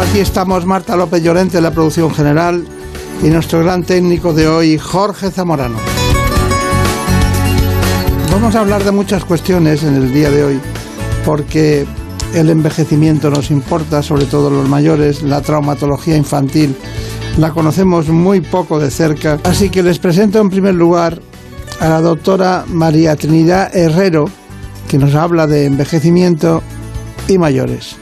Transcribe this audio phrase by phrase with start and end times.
[0.00, 2.64] Aquí estamos Marta López Llorente en la producción general
[3.22, 5.76] y nuestro gran técnico de hoy, Jorge Zamorano.
[8.32, 10.60] Vamos a hablar de muchas cuestiones en el día de hoy,
[11.24, 11.86] porque
[12.34, 16.74] el envejecimiento nos importa, sobre todo los mayores, la traumatología infantil
[17.36, 21.20] la conocemos muy poco de cerca, así que les presento en primer lugar
[21.78, 24.24] a la doctora María Trinidad Herrero,
[24.88, 26.62] que nos habla de envejecimiento
[27.28, 27.99] y mayores.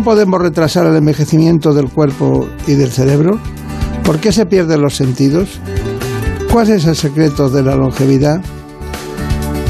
[0.00, 3.38] ¿Cómo podemos retrasar el envejecimiento del cuerpo y del cerebro?
[4.02, 5.60] ¿Por qué se pierden los sentidos?
[6.50, 8.40] ¿Cuál es el secreto de la longevidad?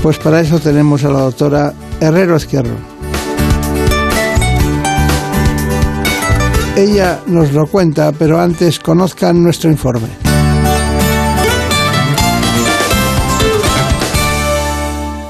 [0.05, 2.77] Pues para eso tenemos a la doctora Herrero Izquierdo.
[6.77, 10.30] Ella nos lo cuenta, pero antes conozcan nuestro informe.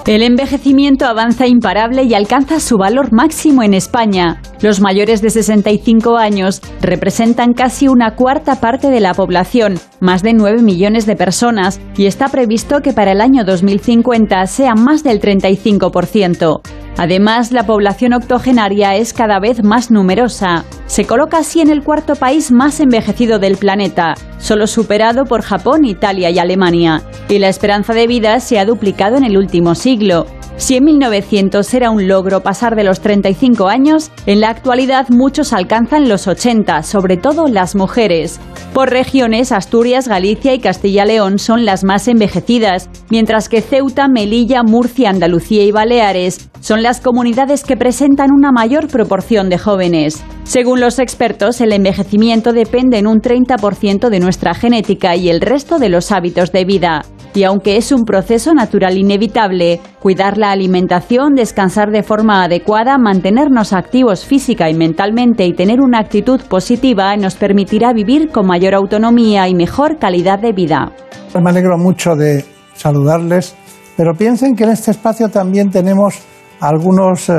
[0.06, 4.40] El envejecimiento avanza imparable y alcanza su valor máximo en España.
[4.62, 10.32] Los mayores de 65 años representan casi una cuarta parte de la población, más de
[10.32, 15.20] 9 millones de personas, y está previsto que para el año 2050 sea más del
[15.20, 16.60] 35%.
[16.96, 20.64] Además, la población octogenaria es cada vez más numerosa.
[20.86, 25.84] Se coloca así en el cuarto país más envejecido del planeta, solo superado por Japón,
[25.84, 27.02] Italia y Alemania.
[27.28, 30.26] Y la esperanza de vida se ha duplicado en el último siglo.
[30.56, 35.52] Si en 1900 era un logro pasar de los 35 años, en la actualidad muchos
[35.52, 38.40] alcanzan los 80, sobre todo las mujeres.
[38.74, 45.10] Por regiones, Asturias, Galicia y Castilla-León son las más envejecidas, mientras que Ceuta, Melilla, Murcia,
[45.10, 50.22] Andalucía y Baleares son las comunidades que presentan una mayor proporción de jóvenes.
[50.44, 55.78] Según los expertos, el envejecimiento depende en un 30% de nuestra genética y el resto
[55.78, 57.02] de los hábitos de vida.
[57.34, 63.74] Y aunque es un proceso natural inevitable, cuidar la alimentación, descansar de forma adecuada, mantenernos
[63.74, 69.46] activos física y mentalmente y tener una actitud positiva nos permitirá vivir con mayor autonomía
[69.48, 70.92] y mejor calidad de vida.
[71.38, 73.54] Me alegro mucho de saludarles,
[73.96, 76.14] pero piensen que en este espacio también tenemos
[76.60, 77.34] algunos eh,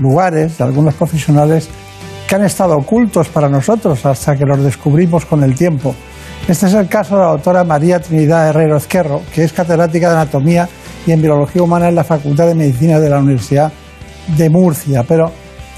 [0.00, 1.70] lugares, algunos profesionales
[2.28, 5.94] que han estado ocultos para nosotros hasta que los descubrimos con el tiempo.
[6.48, 10.16] Este es el caso de la doctora María Trinidad Herrero Ezquerro, que es catedrática de
[10.16, 10.68] Anatomía
[11.06, 13.72] y en Biología Humana en la Facultad de Medicina de la Universidad
[14.36, 15.30] de Murcia, pero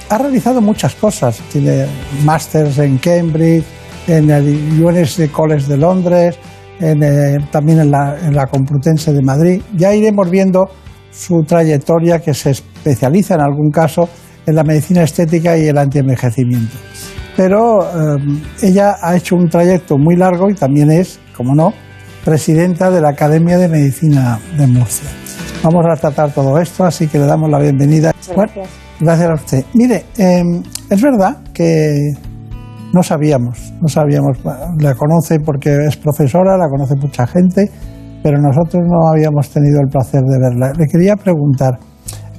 [0.08, 1.40] ha realizado muchas cosas.
[1.50, 1.86] Tiene
[2.24, 3.64] másters en Cambridge,
[4.06, 6.38] en el UNS College de Londres,
[6.80, 9.62] eh, también en la, en la Complutense de Madrid.
[9.76, 10.68] Ya iremos viendo
[11.10, 14.08] su trayectoria que se especializa en algún caso
[14.46, 16.76] en la medicina estética y el antienvejecimiento
[17.36, 18.18] pero eh,
[18.62, 21.72] ella ha hecho un trayecto muy largo y también es, como no,
[22.24, 25.08] presidenta de la Academia de Medicina de Murcia.
[25.62, 28.12] Vamos a tratar todo esto, así que le damos la bienvenida.
[28.34, 28.68] gracias.
[29.00, 29.64] gracias a usted.
[29.74, 32.12] Mire, em, es verdad que
[32.92, 34.38] no sabíamos, no sabíamos,
[34.78, 37.70] la conoce porque es profesora, la conoce mucha gente,
[38.22, 40.72] pero nosotros no habíamos tenido el placer de verla.
[40.78, 41.78] Le quería preguntar,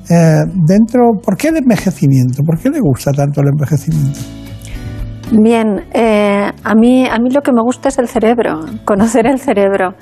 [0.09, 2.43] eh, dentro, ¿por qué el envejecimiento?
[2.43, 4.19] ¿Por qué le gusta tanto el envejecimiento?
[5.31, 9.39] Bien, eh, a, mí, a mí lo que me gusta es el cerebro, conocer el
[9.39, 9.93] cerebro.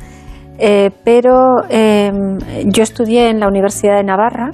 [0.60, 4.52] Eh, pero em, yo estudié en la Universidad de Navarra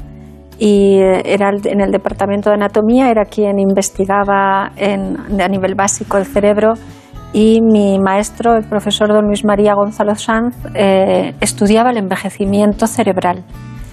[0.57, 6.73] y era en el departamento de anatomía, era quien investigaba a nivel básico el cerebro
[7.33, 13.44] y mi maestro, el profesor don Luis María Gonzalo Sanz, eh, estudiaba el envejecimiento cerebral.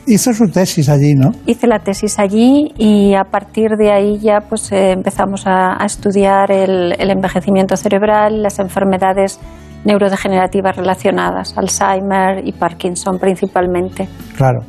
[0.06, 1.32] Hizo su tesis allí, ¿no?
[1.46, 6.52] Hice la tesis allí y a partir de ahí ya pues eh, empezamos a, estudiar
[6.52, 9.40] el, envejecimiento cerebral, las enfermedades
[9.84, 14.08] neurodegenerativas relacionadas, Alzheimer y Parkinson principalmente.
[14.36, 14.60] Claro.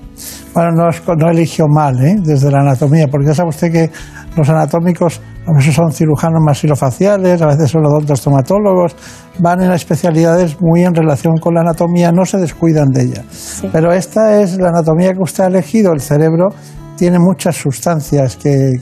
[0.53, 2.15] Bueno, no, no eligió mal ¿eh?
[2.19, 3.91] desde la anatomía, porque ya sabe usted que
[4.35, 8.95] los anatómicos a veces son cirujanos masilofaciales, a veces son odontostomatólogos,
[9.39, 13.23] van en especialidades muy en relación con la anatomía, no se descuidan de ella.
[13.71, 16.49] Pero esta es la anatomía que usted ha elegido, el cerebro
[16.97, 18.73] tiene muchas sustancias que,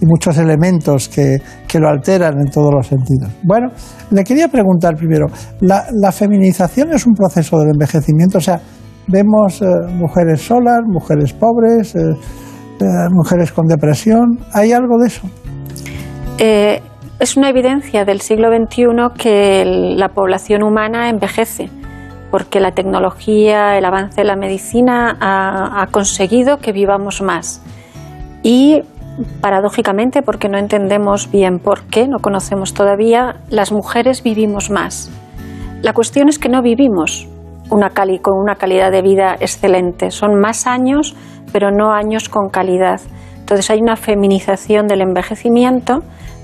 [0.00, 1.36] y muchos elementos que,
[1.66, 3.30] que, lo alteran en todos los sentidos.
[3.42, 3.68] Bueno,
[4.10, 5.26] le quería preguntar primero,
[5.60, 8.38] ¿la, ¿la feminización es un proceso del envejecimiento?
[8.38, 8.60] O sea,
[9.08, 12.14] vemos eh, mujeres solas, mujeres pobres, eh,
[13.10, 14.38] mujeres con depresión.
[14.52, 15.28] ¿Hay algo de eso?
[16.38, 18.86] Es una evidencia del siglo XXI
[19.16, 19.64] que
[19.96, 21.70] la población humana envejece,
[22.30, 27.62] porque la tecnología, el avance de la medicina ha, ha conseguido que vivamos más.
[28.42, 28.82] Y
[29.40, 35.10] paradójicamente, porque no entendemos bien por qué, no conocemos todavía, las mujeres vivimos más.
[35.82, 37.28] La cuestión es que no vivimos
[37.70, 40.10] una con una calidad de vida excelente.
[40.10, 41.14] Son más años,
[41.52, 43.00] pero no años con calidad.
[43.44, 45.98] Entonces hay una feminización del envejecimiento,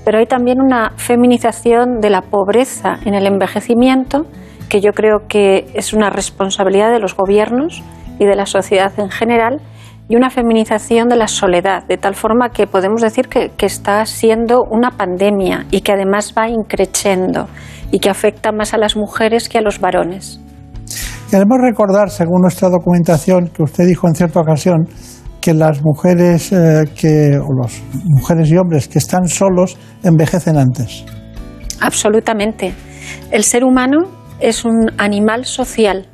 [0.05, 4.27] pero hay también una feminización de la pobreza en el envejecimiento,
[4.69, 7.81] que yo creo que es una responsabilidad de los gobiernos
[8.19, 9.61] y de la sociedad en general,
[10.09, 14.61] y una feminización de la soledad, de tal forma que podemos decir que, está siendo
[14.69, 17.47] una pandemia y que además va increciendo
[17.89, 20.39] y que afecta más a las mujeres que a los varones.
[21.31, 24.85] Queremos recordar, según nuestra documentación, que usted dijo en cierta ocasión
[25.41, 31.03] que las mujeres eh, que, o los mujeres y hombres que están solos envejecen antes.
[31.81, 32.73] Absolutamente.
[33.31, 34.03] El ser humano
[34.39, 36.07] es un animal social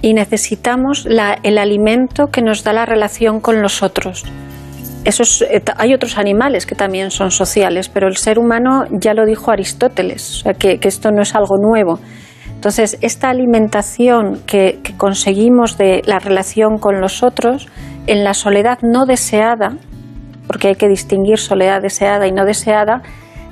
[0.00, 1.06] y necesitamos
[1.42, 4.24] el alimento que nos da la relación con los otros.
[5.04, 9.50] Eh, hay otros animales que también son sociales, pero el ser humano ya lo dijo
[9.50, 12.00] Aristóteles, que, esto no es algo nuevo.
[12.54, 17.68] Entonces, esta alimentación que, que conseguimos de la relación con los otros,
[18.06, 19.76] en la soledad no deseada,
[20.46, 23.02] porque hay que distinguir soledad deseada y no deseada,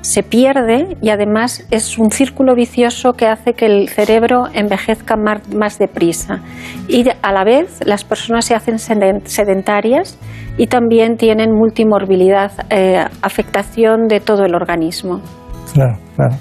[0.05, 5.79] se pierde y además es un círculo vicioso que hace que el cerebro envejezca más,
[5.79, 6.41] deprisa.
[6.87, 10.19] Y a la vez las personas se hacen sedentarias
[10.57, 15.21] y también tienen multimorbilidad, eh, afectación de todo el organismo.
[15.73, 16.35] Claro, claro.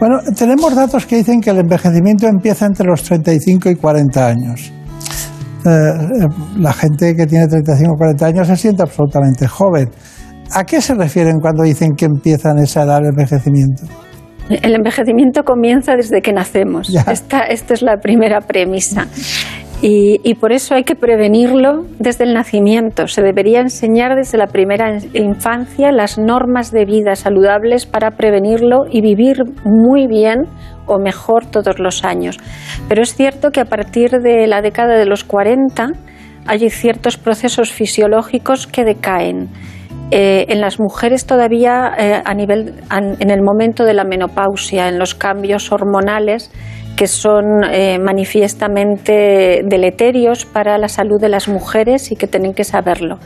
[0.00, 4.72] Bueno, tenemos datos que dicen que el envejecimiento empieza entre los 35 y 40 años.
[5.64, 6.28] Eh, eh,
[6.58, 9.88] la gente que tiene 35 o 40 años se siente absolutamente joven.
[10.52, 13.84] ¿A qué se refieren cuando dicen que empiezan esa edad de envejecimiento?
[14.48, 16.94] El envejecimiento comienza desde que nacemos.
[17.10, 19.06] Esta, es la primera premisa.
[19.82, 23.06] Y, por eso hay que prevenirlo desde el nacimiento.
[23.06, 29.02] Se debería enseñar desde la primera infancia las normas de vida saludables para prevenirlo y
[29.02, 30.44] vivir muy bien
[30.86, 32.38] o mejor todos los años.
[32.88, 35.88] Pero es cierto que a partir de la década de los 40
[36.46, 39.50] hay ciertos procesos fisiológicos que decaen
[40.10, 44.98] eh, en las mujeres todavía eh, a nivel, en el momento de la menopausia, en
[44.98, 46.50] los cambios hormonales
[46.96, 52.64] que son eh, manifiestamente deleterios para la salud de las mujeres y que tienen que
[52.64, 53.18] saberlo.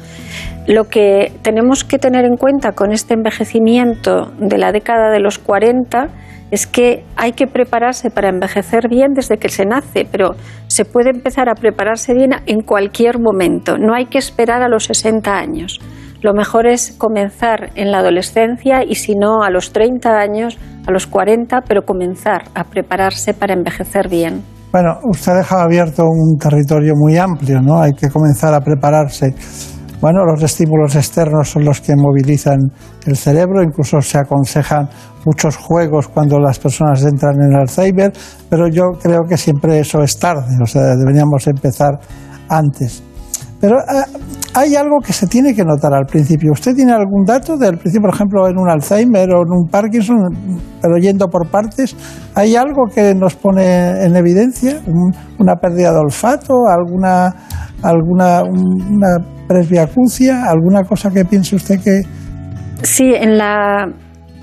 [0.67, 5.39] Lo que tenemos que tener en cuenta con este envejecimiento de la década de los
[5.39, 6.09] 40
[6.51, 10.31] es que hay que prepararse para envejecer bien desde que se nace, pero
[10.67, 14.85] se puede empezar a prepararse bien en cualquier momento, no hay que esperar a los
[14.85, 15.79] 60 años.
[16.21, 20.91] Lo mejor es comenzar en la adolescencia y si no a los 30 años, a
[20.91, 24.43] los 40, pero comenzar a prepararse para envejecer bien.
[24.73, 27.81] Bueno, usted ha dejado abierto un territorio muy amplio, ¿no?
[27.81, 29.35] Hay que comenzar a prepararse.
[30.01, 32.59] Bueno, los estímulos externos son los que movilizan
[33.07, 34.89] el cerebro, incluso se aconsejan
[35.25, 38.13] muchos juegos cuando las personas entran en Alzheimer,
[38.49, 41.99] pero yo creo que siempre eso es tarde, o sea, deberíamos empezar
[42.49, 43.03] antes.
[43.61, 44.05] Pero eh,
[44.55, 46.53] hay algo que se tiene que notar al principio.
[46.53, 50.17] ¿Usted tiene algún dato del principio, por ejemplo, en un Alzheimer o en un Parkinson,
[50.81, 51.97] pero yendo por partes?
[52.35, 54.81] ¿Hay algo que nos pone en evidencia?
[55.39, 56.55] ¿Una pérdida de olfato?
[56.69, 57.35] ¿Alguna,
[57.83, 59.17] alguna una
[59.49, 60.45] presbiacuncia?
[60.45, 62.03] ¿Alguna cosa que piense usted que...?
[62.83, 63.89] Sí, en la,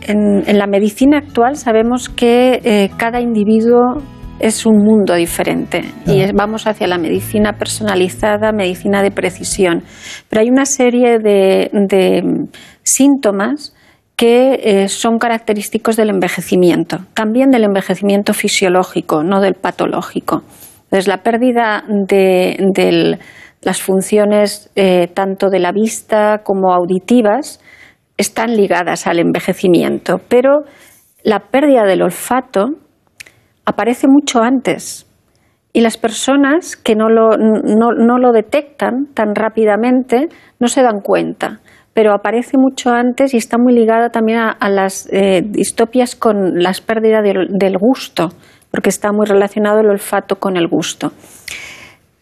[0.08, 4.02] en, la medicina actual sabemos que eh, cada individuo
[4.40, 9.84] es un mundo diferente y vamos hacia la medicina personalizada, medicina de precisión.
[10.30, 11.70] Pero hay una serie de,
[12.84, 13.74] síntomas
[14.16, 20.44] que eh, son característicos del envejecimiento, también del envejecimiento fisiológico, no del patológico.
[20.84, 23.18] Entonces, la pérdida de,
[23.62, 27.60] las funciones eh, tanto de la vista como auditivas
[28.18, 30.64] están ligadas al envejecimiento, pero
[31.24, 32.85] la pérdida del olfato
[33.66, 35.08] aparece mucho antes.
[35.74, 40.30] Y las personas que no lo, detectan tan rápidamente
[40.60, 41.60] no se dan cuenta
[41.94, 46.82] pero aparece mucho antes y está muy ligada también a, las eh, distopias con las
[46.82, 48.34] pérdidas del, gusto,
[48.70, 51.14] porque está muy relacionado el olfato con el gusto.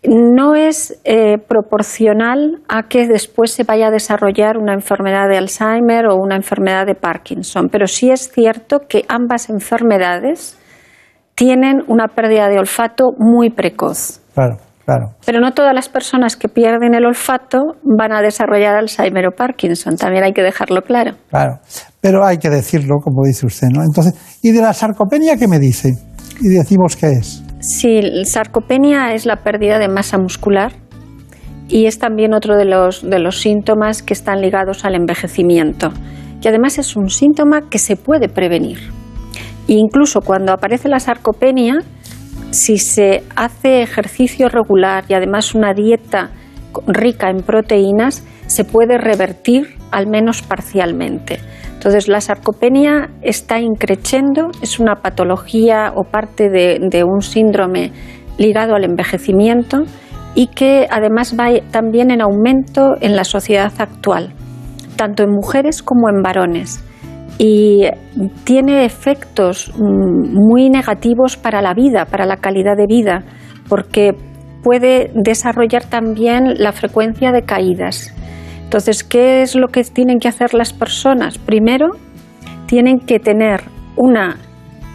[0.03, 6.05] No es eh, proporcional a que después se vaya a desarrollar una enfermedad de Alzheimer
[6.05, 10.55] o una enfermedad de Parkinson, pero sí es cierto que ambas enfermedades
[11.35, 14.21] tienen una pérdida de olfato muy precoz.
[14.33, 15.13] Claro, Claro.
[15.25, 19.95] Pero no todas las personas que pierden el olfato van a desarrollar Alzheimer o Parkinson,
[19.95, 21.13] también hay que dejarlo claro.
[21.29, 21.59] Claro,
[22.01, 23.81] pero hay que decirlo, como dice usted, ¿no?
[23.81, 25.91] Entonces, ¿y de la sarcopenia qué me dice?
[26.41, 27.41] Y decimos qué es.
[27.61, 30.73] Sí, sarcopenia es la pérdida de masa muscular
[31.69, 35.93] y es también otro de los, de los síntomas que están ligados al envejecimiento.
[36.41, 38.79] Y además es un síntoma que se puede prevenir.
[39.67, 41.79] Incluso cuando aparece la sarcopenia,
[42.51, 46.31] si se hace ejercicio regular y además una dieta
[46.87, 51.39] rica en proteínas, se puede revertir al menos parcialmente.
[51.73, 57.91] Entonces, la sarcopenia está increciendo, es una patología o parte de, un síndrome
[58.37, 59.83] ligado al envejecimiento
[60.35, 64.33] y que además va también en aumento en la sociedad actual,
[64.95, 66.83] tanto en mujeres como en varones
[67.37, 67.87] y
[68.43, 73.23] tiene efectos mm, muy negativos para la vida, para la calidad de vida,
[73.67, 74.15] porque
[74.63, 78.13] puede desarrollar también la frecuencia de caídas.
[78.63, 81.37] Entonces, ¿qué es lo que tienen que hacer las personas?
[81.37, 81.89] Primero,
[82.65, 83.61] tienen que tener
[83.97, 84.37] una,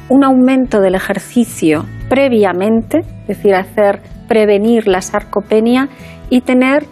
[0.09, 5.89] un aumento del ejercicio previamente, es decir, hacer prevenir la sarcopenia
[6.31, 6.87] y tener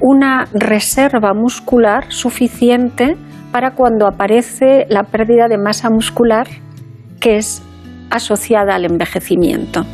[0.00, 3.16] una reserva muscular suficiente
[3.54, 6.48] para cuando aparece la pérdida de masa muscular
[7.20, 7.62] que es
[8.10, 9.84] asociada al envejecimiento.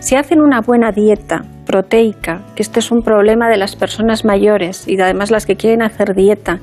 [0.00, 4.88] Si hacen una buena dieta proteica, que este es un problema de las personas mayores
[4.88, 6.58] y además las que quieren hacer dieta,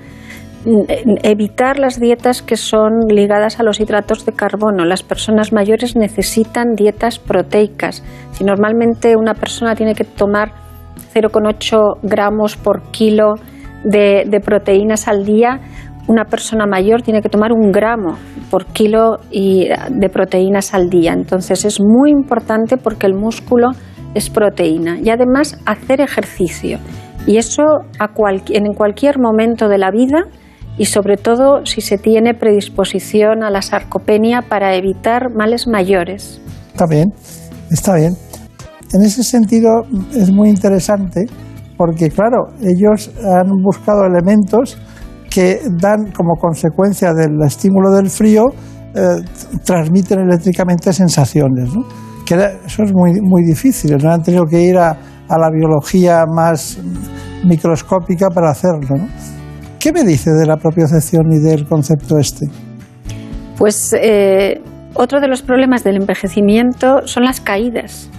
[1.24, 4.84] evitar las dietas que son ligadas a los hidratos de carbono.
[4.84, 8.04] Las personas mayores necesitan dietas proteicas.
[8.34, 10.52] Si normalmente una persona tiene que tomar
[11.16, 13.36] 0,8 gramos por kilo
[13.86, 15.62] de, de proteínas al día,
[16.12, 18.18] una persona mayor tiene que tomar un gramo
[18.50, 21.14] por kilo de proteínas al día.
[21.14, 23.70] Entonces es muy importante porque el músculo
[24.14, 26.80] es proteína y además hacer ejercicio.
[27.26, 27.64] Y eso
[28.50, 30.26] en cualquier momento de la vida
[30.78, 36.42] y sobre todo si se tiene predisposición a la sarcopenia para evitar males mayores.
[36.74, 37.14] Está bien,
[37.70, 38.14] está bien.
[38.94, 41.22] En ese sentido es muy interesante
[41.78, 44.78] porque, claro, ellos han buscado elementos
[45.32, 48.48] que dan como consecuencia del estímulo del frío,
[48.94, 49.24] eh,
[49.64, 51.74] transmiten eléctricamente sensaciones.
[51.74, 51.86] ¿no?
[52.26, 52.36] Que
[52.66, 54.98] eso es muy, muy difícil, no han tenido que ir a,
[55.30, 56.78] la biología más
[57.46, 58.98] microscópica para hacerlo.
[59.80, 62.48] ¿Qué me dice de la propiocepción y del concepto este?
[63.58, 64.62] Pues eh,
[64.94, 68.10] otro de los problemas del envejecimiento son las caídas.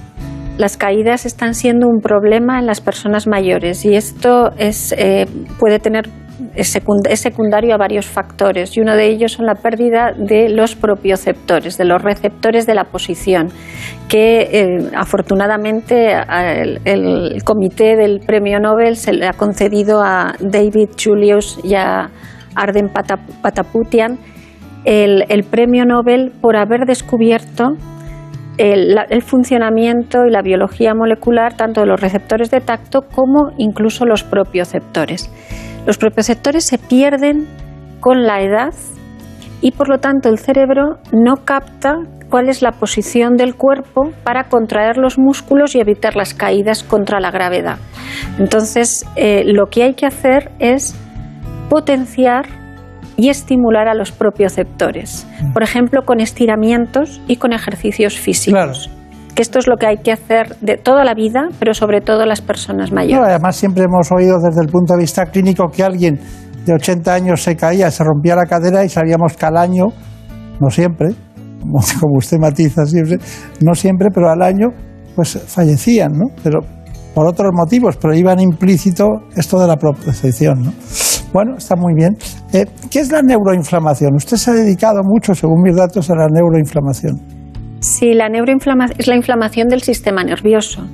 [0.57, 5.27] Las caídas están siendo un problema en las personas mayores y esto es, eh,
[5.59, 6.09] puede tener
[6.55, 11.79] es secundario a varios factores y uno de ellos son la pérdida de los propioceptores,
[11.79, 13.49] de los receptores de la posición,
[14.09, 16.13] que eh, afortunadamente
[16.85, 22.11] el, comité del premio Nobel se le ha concedido a David Julius y a
[22.55, 22.91] Arden
[23.43, 24.19] Pataputian
[24.85, 27.77] el, premio Nobel por haber descubierto
[28.59, 34.25] el, funcionamiento y la biología molecular tanto de los receptores de tacto como incluso los
[34.25, 35.31] propioceptores.
[35.87, 37.47] Los propioceptores se pierden
[38.01, 38.75] con la edad
[39.61, 41.95] y por lo tanto el cerebro no capta
[42.29, 47.21] cuál es la posición del cuerpo para contraer los músculos y evitar las caídas contra
[47.21, 47.79] la gravedad.
[48.39, 50.95] Entonces, eh, lo que hay que hacer es
[51.69, 52.47] potenciar
[53.17, 58.91] y estimular a los propioceptores, por ejemplo, con estiramientos y con ejercicios físicos
[59.35, 62.27] que esto es lo que hay que hacer de toda la vida, pero sobre todo
[62.27, 63.27] las personas mayores.
[63.27, 66.21] además, siempre hemos oído desde el punto de vista clínico que alguien
[66.67, 69.87] de 80 años se caía, se rompía la cadera y salíamos cada año,
[70.61, 71.15] no siempre,
[72.01, 73.19] como usted matiza siempre,
[73.61, 74.69] no siempre, pero al año,
[75.15, 76.27] pues fallecían, ¿no?
[76.43, 76.61] Pero
[77.15, 80.73] por otros motivos, pero iban implícito esto de la propiocepción, ¿no?
[81.33, 82.17] Bueno, está muy bien.
[82.53, 84.15] Eh, ¿Qué es la neuroinflamación?
[84.15, 87.42] Usted se ha dedicado mucho, según mis datos, a la neuroinflamación.
[87.83, 90.87] Sí, la neuroinflamación es la inflamación del sistema nervioso,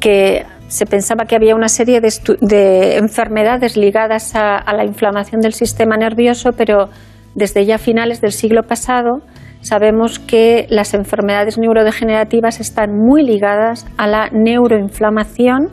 [0.00, 5.96] que se pensaba que había una serie de, enfermedades ligadas a, la inflamación del sistema
[5.96, 6.88] nervioso, pero
[7.36, 9.20] desde ya finales del siglo pasado
[9.60, 15.68] sabemos que las enfermedades neurodegenerativas están muy ligadas a la neuroinflamación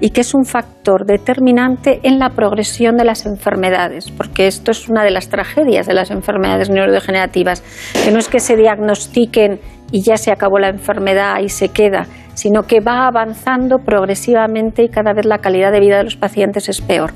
[0.00, 4.88] y que es un factor determinante en la progresión de las enfermedades, porque esto es
[4.88, 7.62] una de las tragedias de las enfermedades neurodegenerativas,
[8.04, 9.60] que no es que se diagnostiquen
[9.92, 14.88] y ya se acabó la enfermedad y se queda, sino que va avanzando progresivamente y
[14.88, 17.12] cada vez la calidad de vida de los pacientes es peor.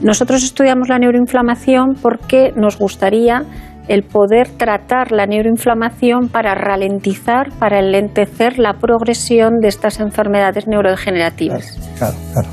[0.00, 3.42] Nosotros estudiamos la neuroinflamación porque nos gustaría
[3.88, 11.78] el poder tratar la neuroinflamación para ralentizar, para enlentecer la progresión de estas enfermedades neurodegenerativas.
[11.98, 12.48] Claro, claro.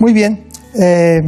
[0.00, 0.44] Muy bien.
[0.80, 1.20] Eh,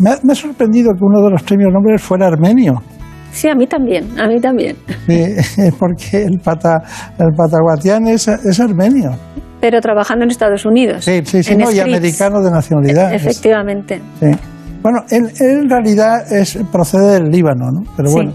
[0.00, 2.82] me, ha, sorprendido que uno de los premios Nobel fuera armenio.
[3.30, 4.76] Sí, a mí también, a mí también.
[5.78, 6.82] porque el, pata,
[7.18, 9.12] el pataguatián es, es armenio.
[9.60, 11.04] Pero trabajando en Estados Unidos.
[11.04, 13.14] Sí, sí, sí, y americano de nacionalidad.
[13.14, 14.00] Efectivamente.
[14.18, 14.30] Sí.
[14.82, 17.82] Bueno, él, en realidad es, procede del Líbano, ¿no?
[17.96, 18.32] Pero bueno,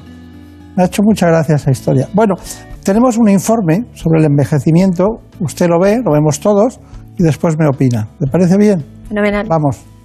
[0.75, 2.07] me ha hecho mucha gracia esa historia.
[2.13, 2.35] Bueno,
[2.83, 6.79] tenemos un informe sobre el envejecimiento, usted lo ve, lo vemos todos,
[7.17, 8.07] y después me opina.
[8.19, 8.83] ¿Le parece bien?
[9.09, 9.45] Fenomenal.
[9.49, 9.96] Vamos.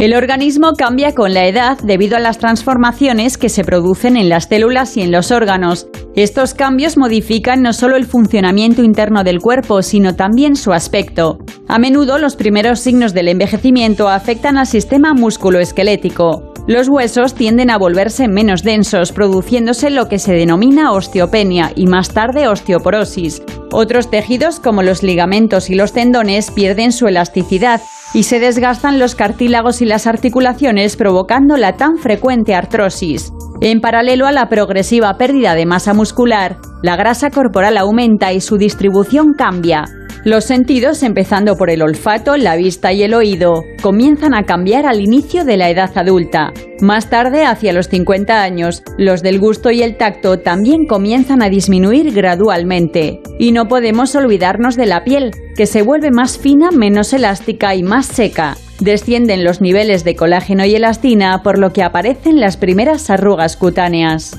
[0.00, 4.46] El organismo cambia con la edad debido a las transformaciones que se producen en las
[4.46, 5.88] células y en los órganos.
[6.16, 11.36] Estos cambios modifican no solo el funcionamiento interno del cuerpo, sino también su aspecto.
[11.68, 16.54] A menudo los primeros signos del envejecimiento afectan al sistema musculoesquelético.
[16.66, 22.08] Los huesos tienden a volverse menos densos, produciéndose lo que se denomina osteopenia y más
[22.08, 23.42] tarde osteoporosis.
[23.70, 29.14] Otros tejidos, como los ligamentos y los tendones, pierden su elasticidad y se desgastan los
[29.14, 33.32] cartílagos y las articulaciones provocando la tan frecuente artrosis.
[33.60, 38.56] En paralelo a la progresiva pérdida de masa muscular, la grasa corporal aumenta y su
[38.56, 39.84] distribución cambia.
[40.22, 45.00] Los sentidos, empezando por el olfato, la vista y el oído, comienzan a cambiar al
[45.00, 46.52] inicio de la edad adulta.
[46.82, 51.48] Más tarde, hacia los 50 años, los del gusto y el tacto también comienzan a
[51.48, 53.22] disminuir gradualmente.
[53.38, 57.82] Y no podemos olvidarnos de la piel, que se vuelve más fina, menos elástica y
[57.82, 58.58] más seca.
[58.78, 64.38] Descienden los niveles de colágeno y elastina, por lo que aparecen las primeras arrugas cutáneas.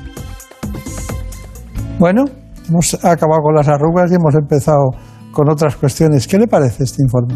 [1.97, 2.25] Bueno,
[2.69, 4.91] hemos acabado con las arrugas y hemos empezado
[5.31, 6.27] con otras cuestiones.
[6.27, 7.35] ¿Qué le parece este informe?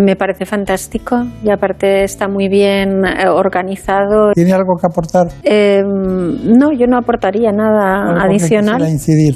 [0.00, 4.32] Me parece fantástico y aparte está muy bien eh, organizado.
[4.34, 5.28] ¿Tiene algo que aportar?
[5.42, 8.82] Eh, no, yo no aportaría nada adicional.
[8.82, 9.34] Que incidir.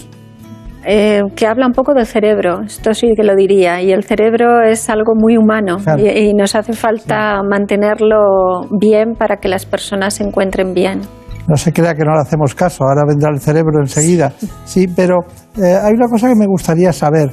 [0.85, 4.63] Eh, que habla un poco del cerebro, esto sí que lo diría, y el cerebro
[4.63, 10.25] es algo muy humano y, nos hace falta mantenerlo bien para que las personas se
[10.25, 11.03] encuentren bien.
[11.47, 14.33] No se crea que no le hacemos caso, ahora vendrá el cerebro enseguida.
[14.65, 15.19] Sí, pero
[15.57, 17.31] hay una cosa que me gustaría saber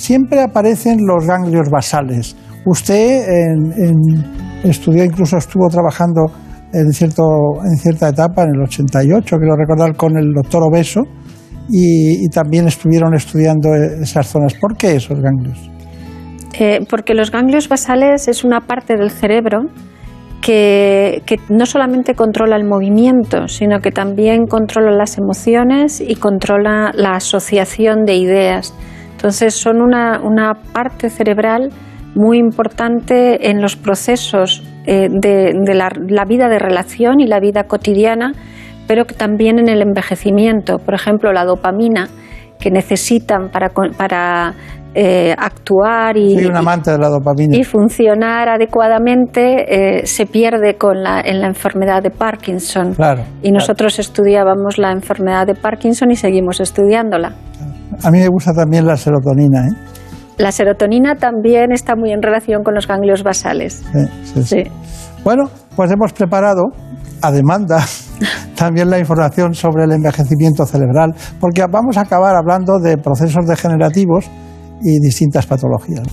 [0.00, 2.36] siempre aparecen los ganglios basales.
[2.64, 3.22] Usted
[4.64, 6.26] estudió, incluso estuvo trabajando
[6.72, 7.22] en, cierto,
[7.64, 11.02] en cierta etapa, en el 88, quiero recordar, con el doctor Obeso,
[11.68, 14.54] y, también estuvieron estudiando esas zonas.
[14.54, 15.70] ¿Por qué esos ganglios?
[16.58, 19.66] Eh, porque los ganglios basales es una parte del cerebro
[20.40, 26.90] que, que, no solamente controla el movimiento, sino que también controla las emociones y controla
[26.94, 28.74] la asociación de ideas.
[29.20, 31.68] Entonces son una, parte cerebral
[32.14, 38.32] muy importante en los procesos eh, de, la, vida de relación y la vida cotidiana,
[38.88, 40.78] pero que también en el envejecimiento.
[40.78, 42.08] Por ejemplo, la dopamina
[42.58, 44.54] que necesitan para,
[44.94, 52.10] eh, actuar y, y, funcionar adecuadamente eh, se pierde con la, en la enfermedad de
[52.10, 52.96] Parkinson.
[53.42, 57.34] y nosotros estudiábamos la enfermedad de Parkinson y seguimos estudiándola.
[58.02, 59.66] A mí me gusta también la serotonina.
[59.66, 59.90] ¿eh?
[60.38, 63.82] La serotonina también está muy en relación con los ganglios basales.
[64.24, 64.62] Sí, sí,
[65.22, 65.44] Bueno,
[65.76, 66.64] pues hemos preparado
[67.20, 67.84] a demanda
[68.56, 74.30] también la información sobre el envejecimiento cerebral, porque vamos a acabar hablando de procesos degenerativos
[74.82, 76.06] y distintas patologías.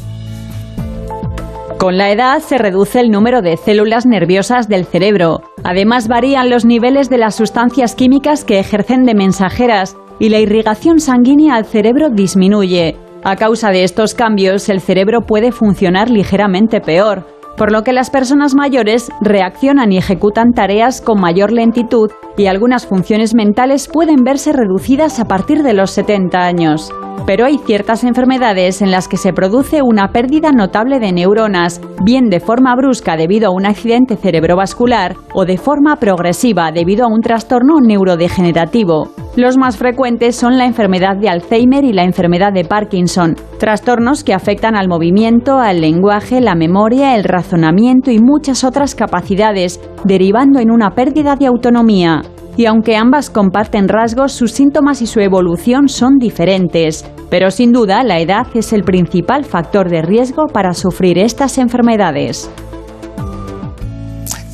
[1.77, 5.41] Con la edad se reduce el número de células nerviosas del cerebro.
[5.63, 10.99] Además varían los niveles de las sustancias químicas que ejercen de mensajeras y la irrigación
[10.99, 12.95] sanguínea al cerebro disminuye.
[13.23, 17.25] A causa de estos cambios, el cerebro puede funcionar ligeramente peor,
[17.57, 22.85] por lo que las personas mayores reaccionan y ejecutan tareas con mayor lentitud y algunas
[22.85, 26.93] funciones mentales pueden verse reducidas a partir de los 70 años.
[27.25, 32.29] Pero hay ciertas enfermedades en las que se produce una pérdida notable de neuronas, bien
[32.29, 37.21] de forma brusca debido a un accidente cerebrovascular o de forma progresiva debido a un
[37.21, 39.09] trastorno neurodegenerativo.
[39.35, 44.33] Los más frecuentes son la enfermedad de Alzheimer y la enfermedad de Parkinson, trastornos que
[44.33, 50.71] afectan al movimiento, al lenguaje, la memoria, el razonamiento y muchas otras capacidades, derivando en
[50.71, 52.21] una pérdida de autonomía
[52.57, 57.05] y aunque ambas comparten rasgos, sus síntomas y su evolución son diferentes.
[57.29, 62.49] Pero sin duda, la edad es el principal factor de riesgo para sufrir estas enfermedades.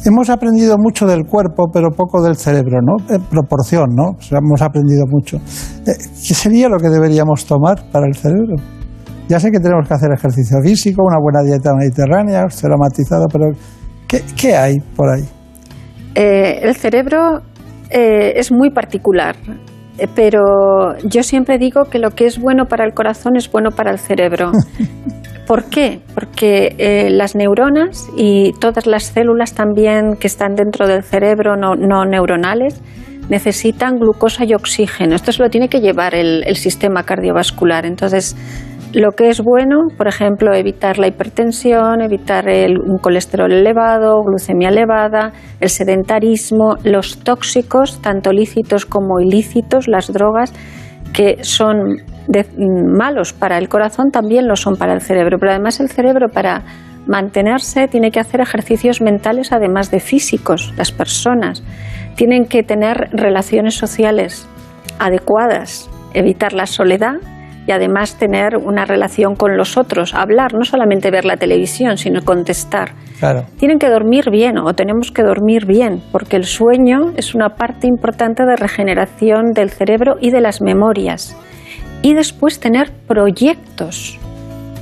[0.06, 2.98] Hemos aprendido mucho del cuerpo, pero poco del cerebro, ¿no?
[3.08, 4.18] En proporción, ¿no?
[4.32, 5.38] hemos aprendido mucho.
[5.38, 8.56] Eh, ¿Qué sería lo que deberíamos tomar para el cerebro?
[9.30, 12.78] Ya sé que tenemos que hacer ejercicio físico, una buena dieta mediterránea, usted lo ha
[12.80, 13.46] matizado, pero
[14.36, 15.24] ¿qué, hay por ahí?
[16.16, 17.42] Eh, el cerebro
[17.90, 19.36] eh, es muy particular,
[19.98, 23.72] eh, pero yo siempre digo que lo que es bueno para el corazón es bueno
[23.72, 24.52] para el cerebro.
[25.48, 26.00] ¿Por qué?
[26.16, 32.06] Porque eh, las neuronas y todas las células también que están dentro del cerebro no,
[32.06, 32.82] neuronales
[33.30, 35.16] necesitan glucosa y oxígeno.
[35.16, 37.86] Esto se lo tiene que llevar el, el sistema cardiovascular.
[37.86, 38.36] Entonces,
[38.94, 44.70] lo que es bueno, por ejemplo, evitar la hipertensión, evitar el, un colesterol elevado, glucemia
[44.70, 50.54] elevada, el sedentarismo, los tóxicos, tanto lícitos como ilícitos, las drogas,
[51.14, 51.98] que son
[52.98, 55.38] malos para el corazón, también lo son para el cerebro.
[55.40, 56.64] Pero además el cerebro para
[57.08, 60.74] mantenerse tiene que hacer ejercicios mentales además de físicos.
[60.78, 61.64] Las personas
[62.16, 64.48] tienen que tener relaciones sociales
[65.00, 67.16] adecuadas, evitar la soledad
[67.66, 72.22] y además tener una relación con los otros, hablar, no solamente ver la televisión, sino
[72.24, 72.92] contestar.
[73.58, 77.88] Tienen que dormir bien o tenemos que dormir bien, porque el sueño es una parte
[77.88, 81.38] importante de regeneración del cerebro y de las memorias.
[82.02, 84.20] Y después tener proyectos,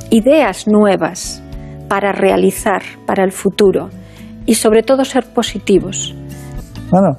[0.10, 1.44] ideas nuevas
[1.88, 3.90] para realizar para el futuro
[4.48, 6.16] y sobre todo ser positivos.
[6.90, 7.10] Bueno,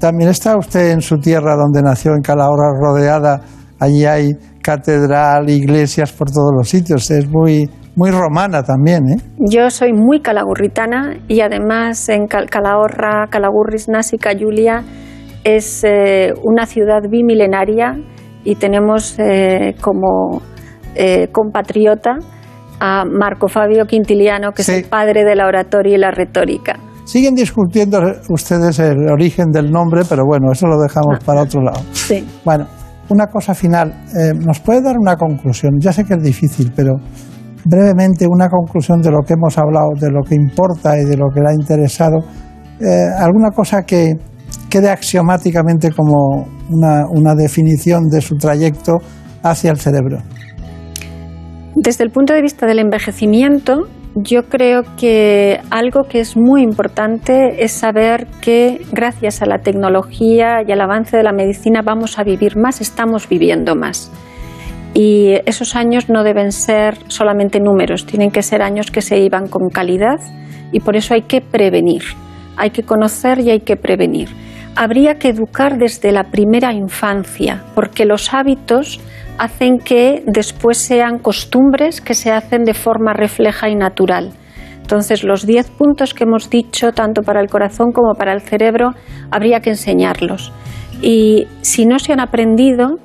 [0.00, 3.40] también está usted en su tierra donde nació, en Calahorra, rodeada,
[3.78, 4.30] allí hay
[4.64, 7.10] catedral, iglesias por todos los sitios.
[7.10, 9.16] Es muy, muy romana también, ¿eh?
[9.38, 14.82] Yo soy muy calagurritana y además en Calahorra, Calagurris, Násica, Julia
[15.44, 17.98] es eh, una ciudad bimilenaria
[18.44, 20.40] y tenemos eh, como
[20.94, 22.16] eh, compatriota
[22.80, 26.78] a Marco Fabio Quintiliano, que es el padre de la oratoria y la retórica.
[27.04, 28.00] Siguen discutiendo
[28.30, 31.80] ustedes el origen del nombre, pero bueno, eso lo dejamos para otro lado.
[31.92, 32.26] Sí.
[32.44, 32.66] Bueno,
[33.08, 34.04] una cosa final.
[34.16, 35.74] Eh, ¿Nos puede dar una conclusión?
[35.80, 36.92] Ya sé que es difícil, pero
[37.64, 41.26] brevemente una conclusión de lo que hemos hablado, de lo que importa y de lo
[41.32, 42.18] que le ha interesado.
[42.80, 44.14] Eh, ¿Alguna cosa que
[44.68, 48.98] quede axiomáticamente como una, una definición de su trayecto
[49.42, 50.18] hacia el cerebro?
[51.76, 57.64] Desde el punto de vista del envejecimiento, yo creo que algo que es muy importante
[57.64, 62.24] es saber que gracias a la tecnología y al avance de la medicina vamos a
[62.24, 64.12] vivir más, estamos viviendo más.
[64.94, 69.48] Y esos años no deben ser solamente números, tienen que ser años que se iban
[69.48, 70.20] con calidad
[70.70, 72.02] y por eso hay que prevenir,
[72.56, 74.28] hay que conocer y hay que prevenir.
[74.76, 79.00] Habría que educar desde la primera infancia, porque los hábitos
[79.38, 84.32] hacen que después sean costumbres que se hacen de forma refleja y natural.
[84.80, 88.90] Entonces, los 10 puntos que hemos dicho, tanto para el corazón como para el cerebro,
[89.30, 90.52] habría que enseñarlos.
[91.00, 92.98] Y si no se han aprendido,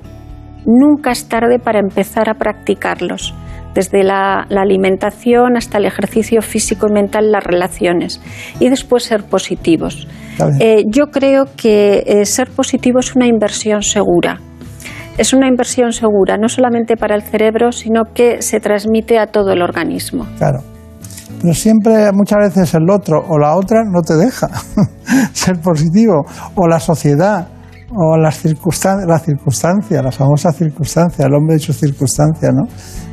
[0.66, 3.34] nunca es tarde para empezar a practicarlos,
[3.74, 8.20] desde la, alimentación hasta el ejercicio físico y mental, las relaciones,
[8.60, 10.06] y después ser positivos.
[10.60, 14.40] Eh, yo creo que eh, ser positivo es una inversión segura
[15.20, 19.52] es una inversión segura, no solamente para el cerebro, sino que se transmite a todo
[19.52, 20.26] el organismo.
[20.38, 20.60] Claro.
[21.42, 24.48] Pero siempre, muchas veces el otro o la otra no te deja
[25.34, 27.48] ser positivo, o la sociedad,
[27.94, 32.62] o las circunstancias, la circunstancia, la famosa circunstancia, el hombre de sus circunstancias, ¿no?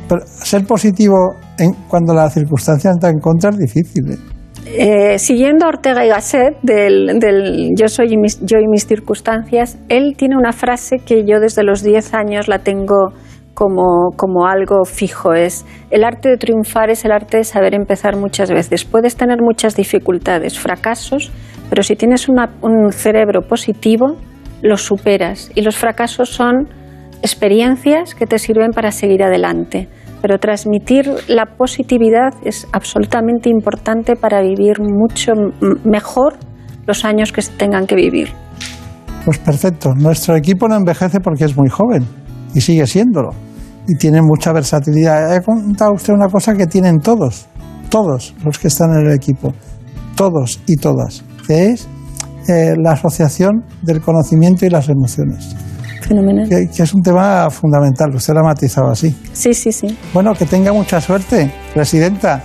[0.08, 4.12] Pero ser positivo en, cuando la circunstancia está en contra es difícil.
[4.12, 4.37] ¿eh?
[4.76, 8.08] Eh, siguiendo a Ortega y Gasset del, yo, soy
[8.42, 12.58] yo y mis circunstancias, él tiene una frase que yo desde los 10 años la
[12.58, 13.12] tengo
[13.54, 15.32] como, como, algo fijo.
[15.32, 18.84] Es el arte de triunfar es el arte de saber empezar muchas veces.
[18.84, 21.32] Puedes tener muchas dificultades, fracasos,
[21.70, 24.16] pero si tienes un cerebro positivo,
[24.62, 25.50] los superas.
[25.54, 26.68] Y los fracasos son
[27.22, 29.88] experiencias que te sirven para seguir adelante
[30.20, 35.32] pero transmitir la positividad es absolutamente importante para vivir mucho
[35.84, 36.34] mejor
[36.86, 38.28] los años que se tengan que vivir.
[39.24, 39.94] Pues perfecto.
[39.94, 42.04] Nuestro equipo no envejece porque es muy joven
[42.54, 43.30] y sigue siéndolo.
[43.86, 45.34] Y tiene mucha versatilidad.
[45.34, 47.46] He contado usted una cosa que tienen todos,
[47.90, 49.52] todos los que están en el equipo,
[50.16, 51.88] todos y todas, que es
[52.48, 55.54] eh, la asociación del conocimiento y las emociones.
[56.06, 59.14] Que, es un tema fundamental, usted lo ha matizado así.
[59.32, 59.98] Sí, sí, sí.
[60.12, 62.42] Bueno, que tenga mucha suerte, presidenta.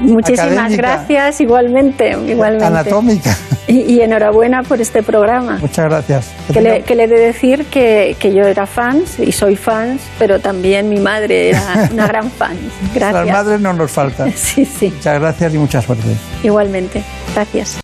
[0.00, 2.64] Muchísimas gracias, igualmente, igualmente.
[2.64, 3.36] Anatómica.
[3.68, 5.58] Y, enhorabuena por este programa.
[5.58, 6.30] Muchas gracias.
[6.52, 10.02] Que, le, que le, he de decir que, que, yo era fans y soy fans,
[10.18, 12.56] pero también mi madre era una gran fan.
[12.94, 13.26] Gracias.
[13.26, 14.32] Las madres no nos faltan.
[14.36, 14.92] Sí, sí.
[14.94, 16.08] Muchas gracias y mucha suerte.
[16.42, 17.02] Igualmente.
[17.34, 17.80] Gracias.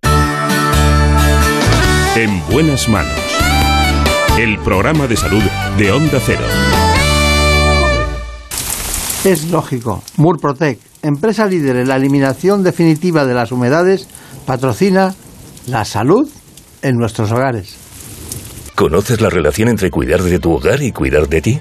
[2.17, 3.28] En buenas manos
[4.39, 5.43] el programa de salud
[5.79, 6.45] de Onda Cero.
[9.25, 10.05] Es lógico.
[10.17, 14.07] Murprotec, empresa líder en la eliminación definitiva de las humedades,
[14.47, 15.17] patrocina
[15.67, 16.31] la salud
[16.83, 17.75] en nuestros hogares.
[18.77, 21.61] ¿Conoces la relación entre cuidar de tu hogar y cuidar de ti?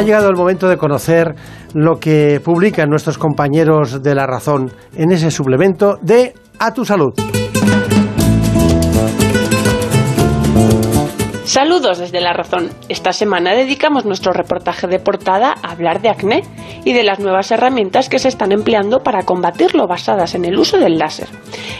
[0.00, 1.34] Ha llegado el momento de conocer
[1.74, 7.12] lo que publican nuestros compañeros de La Razón en ese suplemento de A tu Salud.
[11.44, 12.70] Saludos desde La Razón.
[12.88, 16.44] Esta semana dedicamos nuestro reportaje de portada a hablar de acné
[16.84, 20.78] y de las nuevas herramientas que se están empleando para combatirlo basadas en el uso
[20.78, 21.28] del láser.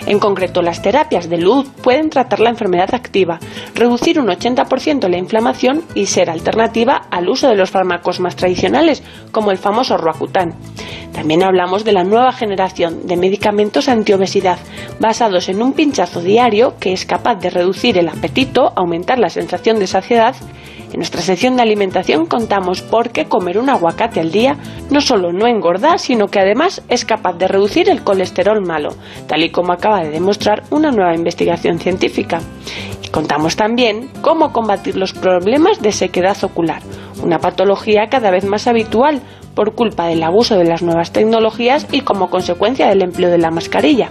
[0.07, 3.39] En concreto, las terapias de luz pueden tratar la enfermedad activa,
[3.75, 9.03] reducir un 80% la inflamación y ser alternativa al uso de los fármacos más tradicionales,
[9.33, 10.55] como el famoso Roacutan.
[11.13, 14.59] También hablamos de la nueva generación de medicamentos antiobesidad,
[15.01, 19.79] basados en un pinchazo diario que es capaz de reducir el apetito, aumentar la sensación
[19.79, 20.35] de saciedad.
[20.93, 24.57] En nuestra sección de alimentación contamos por qué comer un aguacate al día
[24.91, 28.91] no solo no engorda, sino que además es capaz de reducir el colesterol malo,
[29.29, 32.41] tal y como acaba de demostrar una nueva investigación científica.
[33.05, 36.83] Y contamos también cómo combatir los problemas de sequedad ocular,
[37.23, 39.23] una patología cada vez más habitual
[39.55, 43.51] por culpa del abuso de las nuevas tecnologías y como consecuencia del empleo de la
[43.51, 44.11] mascarilla.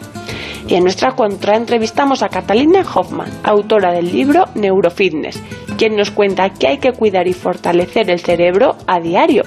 [0.68, 5.42] Y en nuestra contra entrevistamos a Catalina Hoffman, autora del libro Neurofitness,
[5.78, 9.44] quien nos cuenta que hay que cuidar y fortalecer el cerebro a diario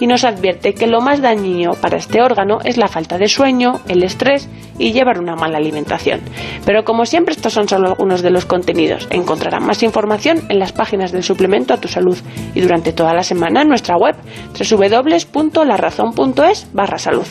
[0.00, 3.80] y nos advierte que lo más dañino para este órgano es la falta de sueño,
[3.88, 6.20] el estrés y llevar una mala alimentación.
[6.64, 9.08] Pero como siempre estos son solo algunos de los contenidos.
[9.10, 12.18] Encontrarán más información en las páginas del suplemento a tu salud
[12.54, 14.16] y durante toda la semana en nuestra web
[14.58, 17.26] www.larazón.es barra salud.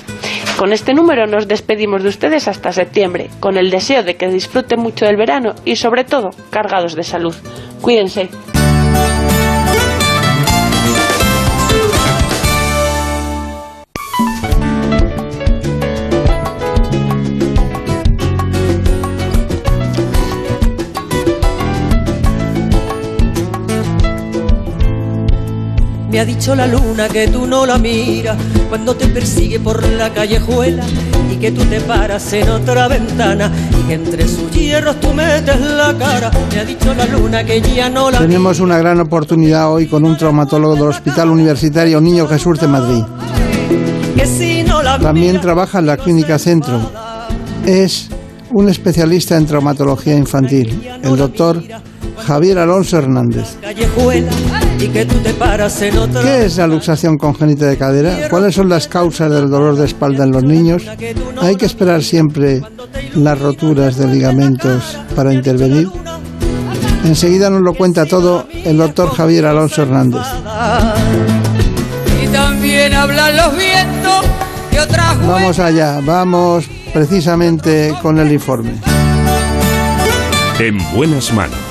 [0.58, 4.80] Con este número nos despedimos de ustedes hasta septiembre, con el deseo de que disfruten
[4.80, 7.36] mucho del verano y sobre todo cargados de salud.
[7.82, 8.30] Cuídense.
[26.16, 28.38] Me ha dicho la luna que tú no la miras
[28.70, 30.86] cuando te persigue por la callejuela
[31.30, 35.60] y que tú te paras en otra ventana y que entre sus hierros tú metes
[35.60, 36.32] la cara.
[36.54, 40.06] Me ha dicho la luna que ya no la Tenemos una gran oportunidad hoy con
[40.06, 43.04] un traumatólogo del Hospital Universitario Niño Jesús de Madrid.
[45.02, 46.80] También trabaja en la Clínica Centro.
[47.66, 48.08] Es
[48.54, 51.62] un especialista en traumatología infantil, el doctor
[52.26, 53.58] Javier Alonso Hernández.
[54.76, 58.30] Callejuela y que tú te paras en otra ¿Qué es la luxación congénita de cadera?
[58.30, 60.84] ¿Cuáles son las causas del dolor de espalda en los niños?
[61.42, 62.62] ¿Hay que esperar siempre
[63.16, 65.90] las roturas de ligamentos para intervenir?
[67.04, 70.22] Enseguida nos lo cuenta todo el doctor Javier Alonso Hernández.
[72.24, 74.26] y también hablan los vientos
[74.72, 78.74] y otras Vamos allá, vamos precisamente con el informe.
[80.60, 81.65] En buenas manos.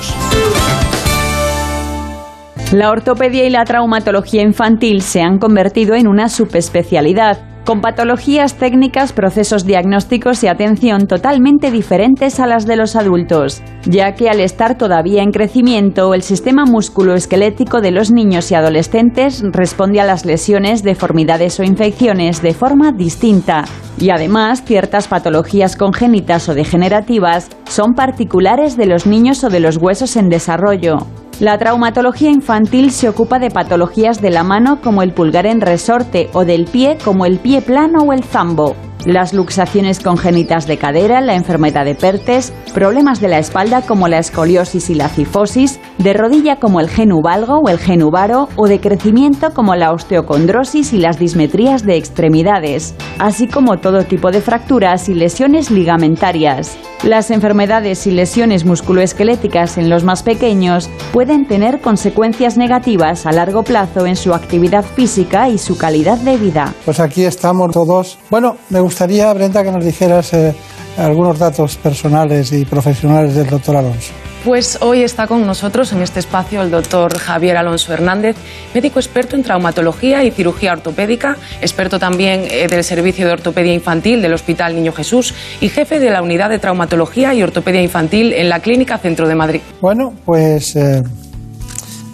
[2.75, 9.13] La ortopedia y la traumatología infantil se han convertido en una subespecialidad, con patologías técnicas,
[9.13, 14.77] procesos diagnósticos y atención totalmente diferentes a las de los adultos, ya que al estar
[14.77, 20.83] todavía en crecimiento, el sistema musculoesquelético de los niños y adolescentes responde a las lesiones,
[20.83, 23.63] deformidades o infecciones de forma distinta.
[23.97, 29.77] Y además, ciertas patologías congénitas o degenerativas son particulares de los niños o de los
[29.77, 30.97] huesos en desarrollo.
[31.41, 36.29] La traumatología infantil se ocupa de patologías de la mano como el pulgar en resorte
[36.31, 38.73] o del pie como el pie plano o el zambo.
[39.05, 44.17] Las luxaciones congénitas de cadera, la enfermedad de Pertes, problemas de la espalda como la
[44.17, 49.51] escoliosis y la cifosis, de rodilla como el genuvalgo o el genuvaro o de crecimiento
[49.53, 55.13] como la osteocondrosis y las dismetrías de extremidades, así como todo tipo de fracturas y
[55.13, 56.75] lesiones ligamentarias.
[57.03, 63.61] Las enfermedades y lesiones musculoesqueléticas en los más pequeños pueden tener consecuencias negativas a largo
[63.61, 66.73] plazo en su actividad física y su calidad de vida.
[66.83, 68.17] Pues aquí estamos todos.
[68.31, 70.55] Bueno, me gustaría, Brenda, que nos dijeras eh,
[70.97, 74.13] algunos datos personales y profesionales del doctor Alonso.
[74.45, 78.37] Pues hoy está con nosotros en este espacio el doctor Javier Alonso Hernández,
[78.73, 84.21] médico experto en traumatología y cirugía ortopédica, experto también eh, del Servicio de Ortopedia Infantil
[84.21, 88.47] del Hospital Niño Jesús y jefe de la Unidad de Traumatología y Ortopedia Infantil en
[88.47, 89.61] la Clínica Centro de Madrid.
[89.81, 91.03] Bueno, pues eh,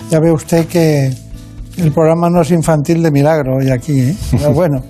[0.10, 1.14] ya ve usted que
[1.78, 4.16] El programa no es infantil de milagro hoy aquí, ¿eh?
[4.32, 4.82] pero bueno.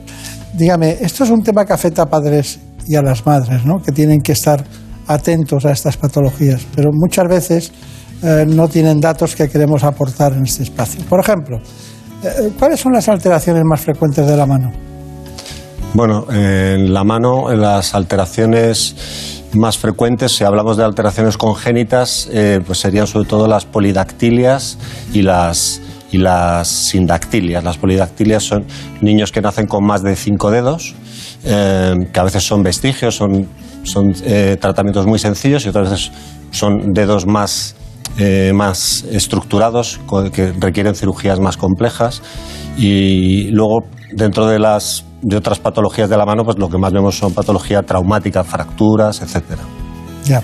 [0.53, 3.81] Dígame, esto es un tema que afecta a padres y a las madres, ¿no?
[3.81, 4.63] que tienen que estar
[5.07, 7.71] atentos a estas patologías, pero muchas veces
[8.21, 11.03] eh, no tienen datos que queremos aportar en este espacio.
[11.09, 11.57] Por ejemplo,
[12.23, 14.71] eh, ¿cuáles son las alteraciones más frecuentes de la mano?
[15.93, 18.95] Bueno, en la mano, las alteraciones
[19.53, 24.77] más frecuentes, si hablamos de alteraciones congénitas, eh, pues serían sobre todo las polidactilias
[25.11, 27.63] y las, y las sindactilias.
[27.63, 28.65] Las polidactilias son
[29.01, 30.93] niños que nacen con más de cinco dedos,
[31.43, 33.47] eh, que a veces son vestigios, son,
[33.83, 36.11] son eh, tratamientos muy sencillos y otras veces
[36.51, 37.75] son dedos más,
[38.53, 40.01] más estructurados
[40.33, 42.21] que requieren cirugías más complejas.
[42.77, 46.91] Y luego, dentro de las de otras patologías de la mano, pues lo que más
[46.91, 49.61] vemos son patología traumática, fracturas, etcétera.
[50.25, 50.41] Ya.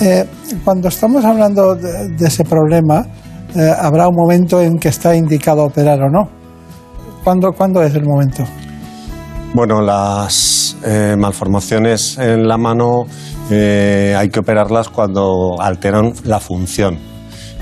[0.00, 0.26] Eh,
[0.64, 3.06] cuando estamos hablando de, ese problema,
[3.56, 6.28] eh, habrá un momento en que está indicado operar o no.
[7.24, 8.44] ¿Cuándo, ¿cuándo es el momento?
[9.54, 13.06] Bueno, las eh, malformaciones en la mano
[13.48, 16.98] hay que operarlas cuando alteran la función.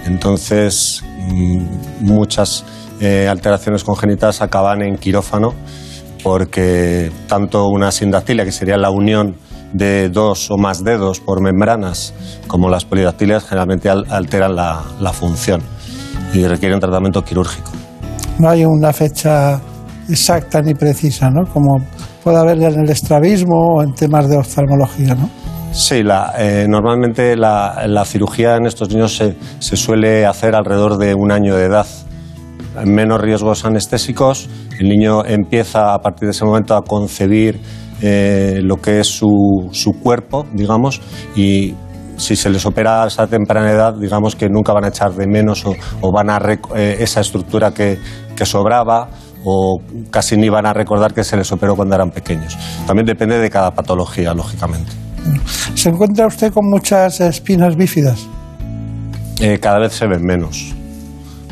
[0.06, 1.66] Entonces, mm,
[2.00, 2.64] muchas
[3.28, 5.52] alteraciones congénitas acaban en quirófano
[6.24, 9.36] porque tanto una sindactilia, que sería la unión
[9.74, 12.14] de dos o más dedos por membranas,
[12.48, 15.60] como las polidactilias, generalmente alteran la, función
[16.34, 17.70] y requieren tratamiento quirúrgico.
[18.38, 19.60] No hay una fecha
[20.08, 21.44] exacta ni precisa, ¿no?
[21.52, 21.78] Como
[22.22, 25.30] puede haber en el estrabismo o en temas de oftalmología, ¿no?
[25.72, 26.02] Sí,
[26.38, 31.56] eh, normalmente la, cirugía en estos niños se, se, suele hacer alrededor de un año
[31.56, 31.86] de edad.
[32.84, 37.60] Menos riesgos anestésicos, el niño empieza a partir de ese momento a concebir
[38.02, 41.00] eh, lo que es su, su, cuerpo, digamos,
[41.36, 41.74] y
[42.16, 45.26] si se les opera a esa temprana edad, digamos que nunca van a echar de
[45.26, 46.40] menos o, van a
[46.76, 47.98] eh, esa estructura que,
[48.36, 49.08] que sobraba
[49.44, 52.56] o casi ni van a recordar que se les operó cuando eran pequeños.
[52.86, 54.90] También depende de cada patología, lógicamente.
[55.74, 58.26] ¿Se encuentra usted con muchas espinas bífidas?
[59.40, 60.74] Eh, cada vez se ven menos,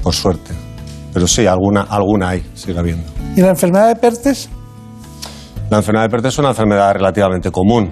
[0.02, 0.52] por suerte.
[1.12, 3.04] Pero sí, alguna, alguna hay, sigue habiendo.
[3.36, 4.48] ¿Y la enfermedad de Pertes?
[5.68, 7.90] La enfermedad de Pertes es una enfermedad relativamente común.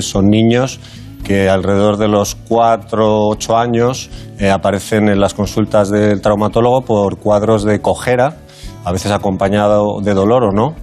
[0.00, 0.80] Son niños
[1.24, 6.82] que alrededor de los 4 o 8 años eh, aparecen en las consultas del traumatólogo
[6.82, 8.36] por cuadros de cojera,
[8.84, 10.74] a veces acompañado de dolor o no,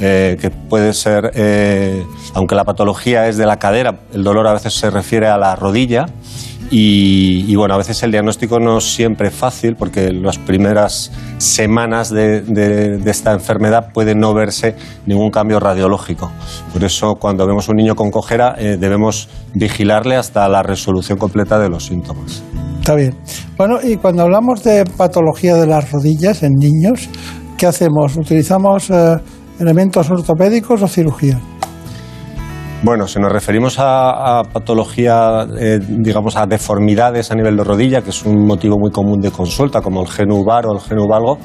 [0.00, 4.54] eh, que puede ser, eh, aunque la patología es de la cadera, el dolor a
[4.54, 6.06] veces se refiere a la rodilla
[6.72, 13.00] y, bueno, a veces el diagnóstico no es siempre fácil porque las primeras semanas de,
[13.06, 16.30] esta enfermedad puede no verse ningún cambio radiológico.
[16.72, 21.58] Por eso cuando vemos un niño con cojera eh, debemos vigilarle hasta la resolución completa
[21.58, 22.42] de los síntomas.
[22.78, 23.14] Está bien.
[23.56, 27.08] Bueno, y cuando hablamos de patología de las rodillas en niños,
[27.58, 28.16] ¿qué hacemos?
[28.16, 29.16] ¿Utilizamos eh,
[29.58, 31.40] elementos ortopédicos o cirugía?
[32.82, 38.08] Bueno, si nos referimos a, patología, eh, digamos, a deformidades a nivel de rodilla, que
[38.08, 41.36] es un motivo muy común de consulta, como el genuvar o el genuvalgo,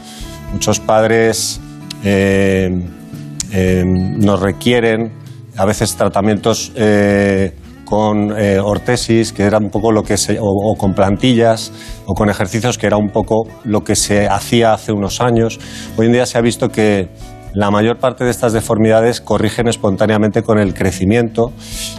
[0.53, 1.59] muchos padres
[2.05, 2.69] eh,
[3.51, 5.11] eh, nos requieren
[5.57, 6.71] a veces tratamientos
[7.83, 11.71] con ortesis, que era un poco lo que se, o, con plantillas,
[12.05, 15.59] o con ejercicios, que era un poco lo que se hacía hace unos años.
[15.97, 17.09] Hoy en día se ha visto que
[17.55, 21.53] la mayor parte de estas deformidades corrigen espontáneamente con el crecimiento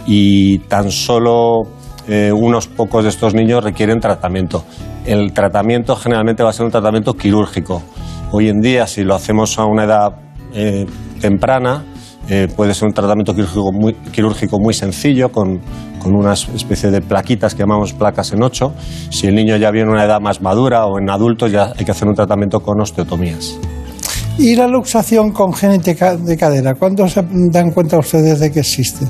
[0.05, 1.63] y tan solo
[2.07, 4.63] eh, unos pocos de estos niños requieren tratamiento.
[5.05, 7.81] El tratamiento generalmente va a ser un tratamiento quirúrgico.
[8.31, 10.09] Hoy en día, si lo hacemos a una edad
[10.53, 10.85] eh,
[11.21, 11.85] temprana,
[12.29, 15.59] eh, puede ser un tratamiento quirúrgico muy, sencillo, con,
[15.99, 18.73] con, una especie de plaquitas que llamamos placas en ocho.
[19.09, 21.83] Si el niño ya viene a una edad más madura o en adultos, ya hay
[21.83, 23.57] que hacer un tratamiento con osteotomías.
[24.39, 26.75] ¿Y la luxación congénita de cadera?
[26.75, 29.05] ¿Cuándo se dan cuenta ustedes de que existe?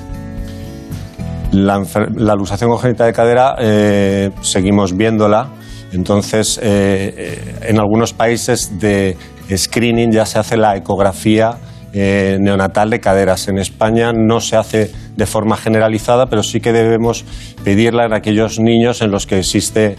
[1.52, 5.50] La, luxación congénita de cadera eh, seguimos viéndola.
[5.92, 9.18] Entonces, eh, eh, en algunos países de
[9.54, 11.58] screening ya se hace la ecografía
[11.94, 13.48] neonatal de caderas.
[13.48, 17.26] En España no se hace de forma generalizada, pero sí que debemos
[17.64, 19.96] pedirla en aquellos niños en los que existe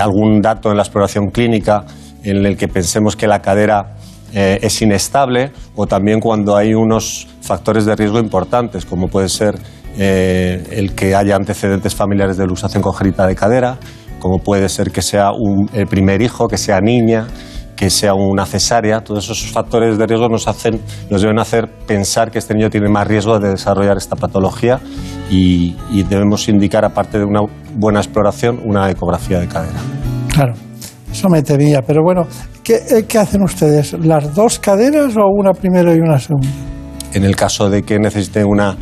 [0.00, 1.84] algún dato en la exploración clínica
[2.22, 3.95] en el que pensemos que la cadera
[4.38, 9.58] eh, es inestable o también cuando hay unos factores de riesgo importantes, como puede ser
[9.96, 13.78] eh, el que haya antecedentes familiares de luxación congénita de cadera,
[14.18, 15.30] como puede ser que sea
[15.72, 17.28] el primer hijo, que sea niña,
[17.76, 19.00] que sea una cesárea.
[19.00, 22.90] Todos esos factores de riesgo nos, hacen, nos deben hacer pensar que este niño tiene
[22.90, 24.80] más riesgo de desarrollar esta patología
[25.30, 27.40] y, y debemos indicar, aparte de una
[27.74, 29.80] buena exploración, una ecografía de cadera.
[30.28, 30.66] Claro
[31.16, 32.26] Eso me temía, pero bueno,
[32.62, 33.94] ¿qué, eh, ¿qué hacen ustedes?
[34.04, 36.46] ¿Las dos caderas o una primero y una segunda?
[37.14, 38.76] En el caso de que necesite una,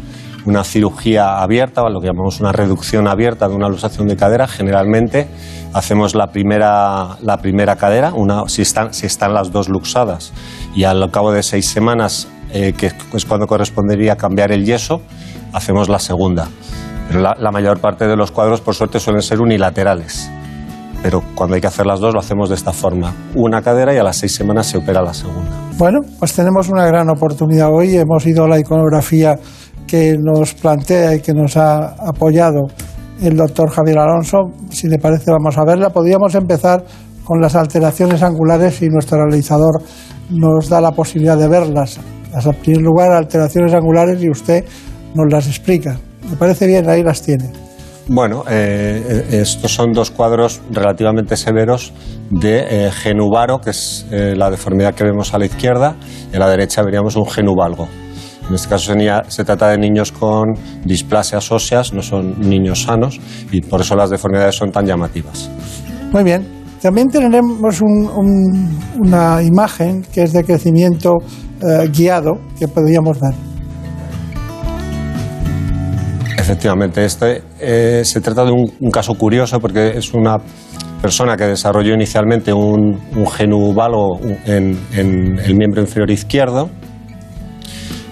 [0.45, 4.49] una cirugía abierta, o lo que llamamos una reducción abierta de una luxación de cadera,
[4.49, 5.29] generalmente
[5.75, 10.33] hacemos la primera, la primera cadera, una, si, están, si están las dos luxadas,
[10.75, 15.03] y al cabo de seis semanas, eh, que es cuando correspondería cambiar el yeso,
[15.53, 16.49] hacemos la segunda.
[17.07, 20.29] Pero la, la mayor parte de los cuadros, por suerte, suelen ser unilaterales
[21.05, 23.13] pero cuando hay que hacer las dos lo hacemos de esta forma.
[23.35, 25.51] Una cadera y a las seis semanas se opera la segunda.
[25.77, 27.95] Bueno, pues tenemos una gran oportunidad hoy.
[27.95, 29.39] Hemos ido a la iconografía
[29.87, 32.69] que nos plantea y que nos ha apoyado
[33.21, 34.39] el doctor Javier Alonso.
[34.71, 35.91] Si le parece, vamos a verla.
[35.91, 36.83] Podríamos empezar
[37.23, 39.83] con las alteraciones angulares y nuestro realizador
[40.31, 42.01] nos da la posibilidad de verlas.
[42.33, 44.65] En primer lugar, alteraciones angulares y usted
[45.15, 45.99] nos las explica.
[46.31, 47.64] Me parece bien, ahí las tiene.
[48.07, 51.93] Bueno, eh, estos son dos cuadros relativamente severos
[52.31, 55.97] de eh, genubaro, que es eh, la deformidad que vemos a la izquierda,
[56.31, 57.89] y a la derecha veríamos un genubalgo.
[58.47, 58.93] En este caso
[59.29, 60.53] se, trata de niños con
[60.85, 63.19] displasias óseas, no son niños sanos,
[63.51, 65.49] y por eso las deformidades son tan llamativas.
[66.13, 66.47] Muy bien.
[66.83, 71.15] También tenemos una imagen que es de crecimiento
[71.91, 73.54] guiado que podríamos ver.
[76.37, 80.39] Efectivamente, este eh, se trata de un, caso curioso porque es una
[81.01, 86.71] persona que desarrolló inicialmente un, un genubalo en, el miembro inferior izquierdo.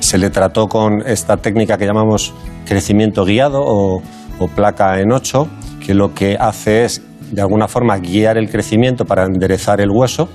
[0.00, 2.34] Se le trató con esta técnica que llamamos
[2.66, 4.02] crecimiento guiado o,
[4.56, 5.46] placa en ocho,
[5.84, 10.28] que lo que hace es de alguna forma guiar el crecimiento para enderezar el hueso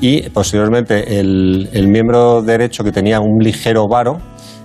[0.00, 4.18] y posteriormente el, el miembro derecho que tenía un ligero varo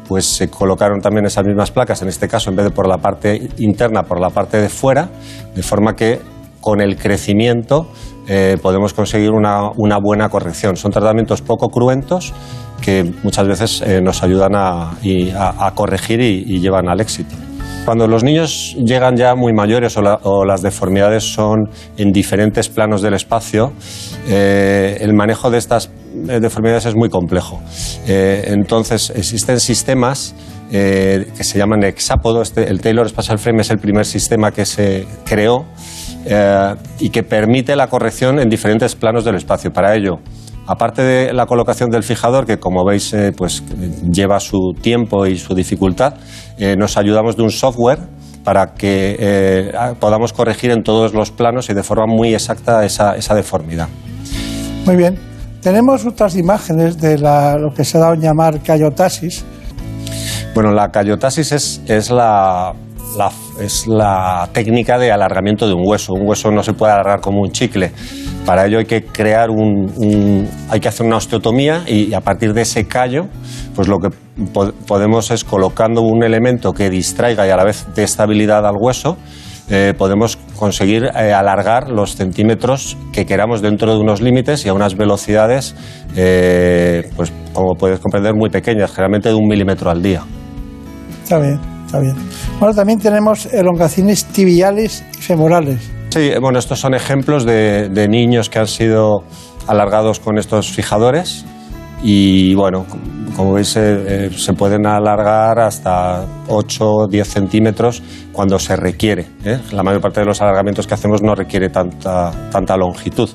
[0.08, 2.98] pues se colocaron también esas mismas placas, en este caso en vez de por la
[2.98, 5.10] parte interna, por la parte de fuera,
[5.54, 6.20] de forma que
[6.62, 7.88] con el crecimiento
[8.28, 10.76] eh, podemos conseguir una, buena corrección.
[10.76, 12.34] Son tratamientos poco cruentos
[12.82, 14.92] que muchas veces eh, nos ayudan a,
[15.76, 17.36] corregir y, llevan al éxito.
[17.86, 23.14] Cuando los niños llegan ya muy mayores o, las deformidades son en diferentes planos del
[23.14, 23.72] espacio,
[24.28, 27.62] eh, el manejo de estas deformidades es muy complejo.
[28.08, 30.36] Eh, entonces, existen sistemas
[30.72, 32.42] eh, que se llaman hexápodo.
[32.42, 35.66] Este, el Taylor Spatial Frame es el primer sistema que se creó
[36.26, 39.72] eh, y que permite la corrección en diferentes planos del espacio.
[39.72, 40.20] Para ello,
[40.66, 43.64] aparte de la colocación del fijador, que como veis pues,
[44.12, 46.16] lleva su tiempo y su dificultad,
[46.78, 48.00] nos ayudamos de un software
[48.44, 53.36] para que podamos corregir en todos los planos y de forma muy exacta esa, esa
[53.36, 53.88] deformidad.
[54.86, 55.37] Muy bien.
[55.62, 59.44] Tenemos otras imágenes de lo que se ha dado a llamar cayotasis.
[60.54, 62.74] Bueno, la cayotasis es, la,
[63.60, 66.14] es la técnica de alargamiento de un hueso.
[66.14, 67.92] Un hueso no se puede alargar como un chicle.
[68.46, 72.62] Para ello hay que crear un, hay que hacer una osteotomía y, a partir de
[72.62, 73.28] ese callo,
[73.76, 74.10] pues lo que
[74.88, 79.18] podemos es colocando un elemento que distraiga y a la vez dé estabilidad al hueso
[79.70, 84.74] eh, podemos conseguir eh, alargar los centímetros que queramos dentro de unos límites y a
[84.74, 85.76] unas velocidades,
[86.16, 90.24] eh, pues como puedes comprender, muy pequeñas, generalmente de un milímetro al día.
[91.24, 92.16] Está bien, está bien.
[92.60, 95.92] Bueno, también tenemos elongaciones tibiales y femorales.
[96.10, 99.24] Sí, bueno, estos son ejemplos de, de niños que han sido
[99.68, 101.46] alargados con estos fijadores
[102.04, 102.86] y bueno,
[103.36, 109.28] como veis eh, se pueden alargar hasta 8 o 10 centímetros cuando se requiere.
[109.44, 109.60] ¿eh?
[109.72, 113.30] La mayor parte de los alargamientos que hacemos no requiere tanta, tanta longitud.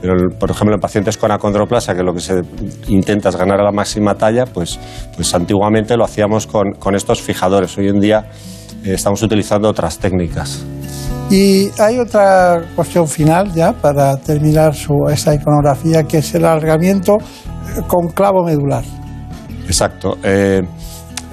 [0.00, 2.42] Pero, por ejemplo, en pacientes con acondroplasia, que lo que se
[2.86, 4.78] intenta es ganar a la máxima talla, pues,
[5.16, 7.76] pues antiguamente lo hacíamos con, con estos fijadores.
[7.78, 8.30] Hoy en día
[8.84, 10.64] eh, estamos utilizando otras técnicas.
[11.30, 17.18] Y hay otra cuestión final ya para terminar su, esta iconografía, que es el alargamiento
[17.86, 18.82] con clavo medular.
[19.66, 20.16] Exacto.
[20.22, 20.62] Eh,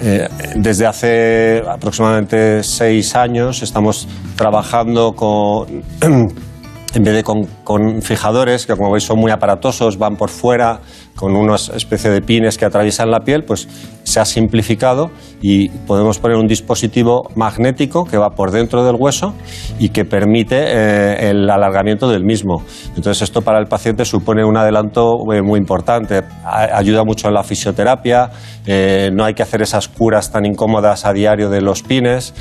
[0.01, 0.27] eh,
[0.57, 8.91] desde hace aproximadamente seis años estamos trabajando con, en vez de con, fijadores, que como
[8.91, 10.81] veis son muy aparatosos, van por fuera,
[11.15, 13.67] con una especie de pines que atraviesan la piel, pues
[14.03, 15.11] se ha simplificado
[15.41, 19.33] y podemos poner un dispositivo magnético que va por dentro del hueso
[19.79, 22.63] y que permite eh, el alargamiento del mismo.
[22.95, 27.43] Entonces esto para el paciente supone un adelanto eh, muy importante, ayuda mucho en la
[27.43, 28.29] fisioterapia,
[28.65, 32.33] eh, no hay que hacer esas curas tan incómodas a diario de los pines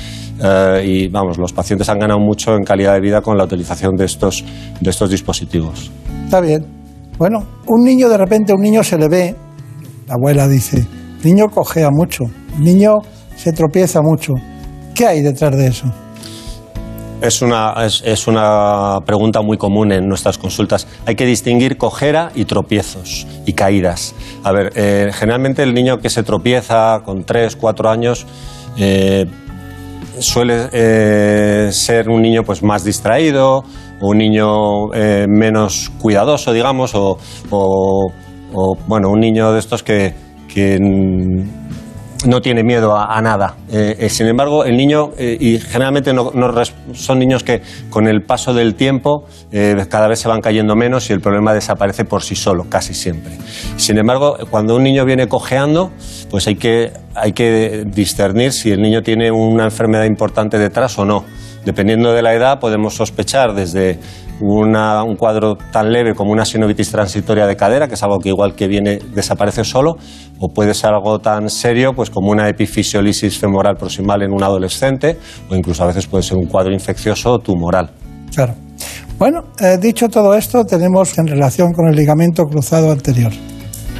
[0.83, 4.03] y vamos, los pacientes han ganado mucho en calidad de vida con la utilización de
[4.03, 4.43] estos,
[4.81, 5.89] de estos dispositivos.
[6.25, 6.84] Está bien.
[7.17, 9.35] Bueno, un niño de repente, un niño se le ve,
[10.07, 10.85] la abuela dice,
[11.23, 12.23] niño cojea mucho,
[12.59, 12.95] niño
[13.35, 14.33] se tropieza mucho.
[14.93, 15.85] ¿Qué hay detrás de eso?
[17.21, 20.87] es una, es, es una pregunta muy común en nuestras consultas.
[21.05, 24.13] Hay que distinguir cojera y tropiezos y caídas.
[24.43, 28.25] A ver, eh, generalmente el niño que se tropieza con 3, 4 años
[28.77, 29.25] eh,
[30.19, 33.63] suele eh, ser un niño pues más distraído,
[34.01, 37.17] un niño eh, menos cuidadoso, digamos, o,
[37.51, 38.11] o-
[38.87, 40.13] bueno, un niño de estos que,
[40.53, 40.77] que,
[42.25, 43.55] no tiene miedo a, nada.
[43.71, 46.31] Eh, sin embargo, el niño, y generalmente no-
[46.93, 47.61] son niños que
[47.91, 49.25] con el paso del tiempo
[49.89, 53.33] cada vez se van cayendo menos y el problema desaparece por sí solo, casi siempre.
[53.77, 55.91] Sin embargo, cuando un niño viene cojeando,
[56.31, 61.05] pues hay que, hay que discernir si el niño tiene una enfermedad importante detrás o
[61.05, 61.23] no.
[61.65, 63.97] Dependiendo de la edad, podemos sospechar desde
[64.41, 68.53] un cuadro tan leve como una sinovitis transitoria de cadera, que es algo que igual
[68.53, 69.95] que viene desaparece solo,
[70.39, 75.17] o puede ser algo tan serio pues como una epifisiolisis femoral proximal en un adolescente,
[75.49, 77.89] o incluso a veces puede ser un cuadro infeccioso tumoral.
[78.33, 78.53] Claro.
[79.17, 83.31] Bueno, eh, dicho todo esto, tenemos en relación con el ligamento cruzado anterior.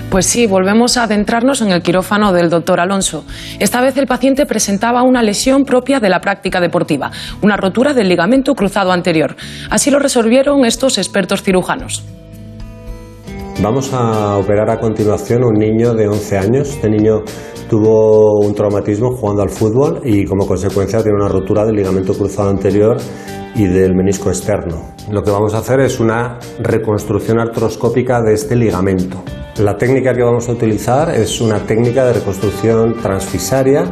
[0.10, 3.26] Pues sí, volvemos a adentrarnos en el quirófano del doctor Alonso.
[3.60, 8.08] Esta vez el paciente presentaba una lesión propia de la práctica deportiva, una rotura del
[8.08, 9.36] ligamento cruzado anterior.
[9.70, 12.03] Así lo resolvieron estos expertos cirujanos.
[13.62, 16.70] Vamos a operar a continuación un niño de 11 años.
[16.70, 17.24] Este niño
[17.70, 22.49] tuvo un traumatismo jugando al fútbol y como consecuencia tiene una rotura del ligamento cruzado
[22.49, 22.97] anterior
[23.55, 24.91] y del menisco externo.
[25.09, 29.24] Lo que vamos a hacer es una reconstrucción artroscópica de este ligamento.
[29.57, 33.86] La técnica que vamos a utilizar es una técnica de reconstrucción transfisaria.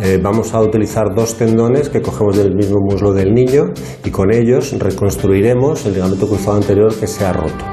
[0.00, 3.72] Eh, vamos a utilizar dos tendones que cogemos del mismo muslo del niño
[4.04, 7.64] y con ellos reconstruiremos el ligamento cruzado anterior que se ha roto.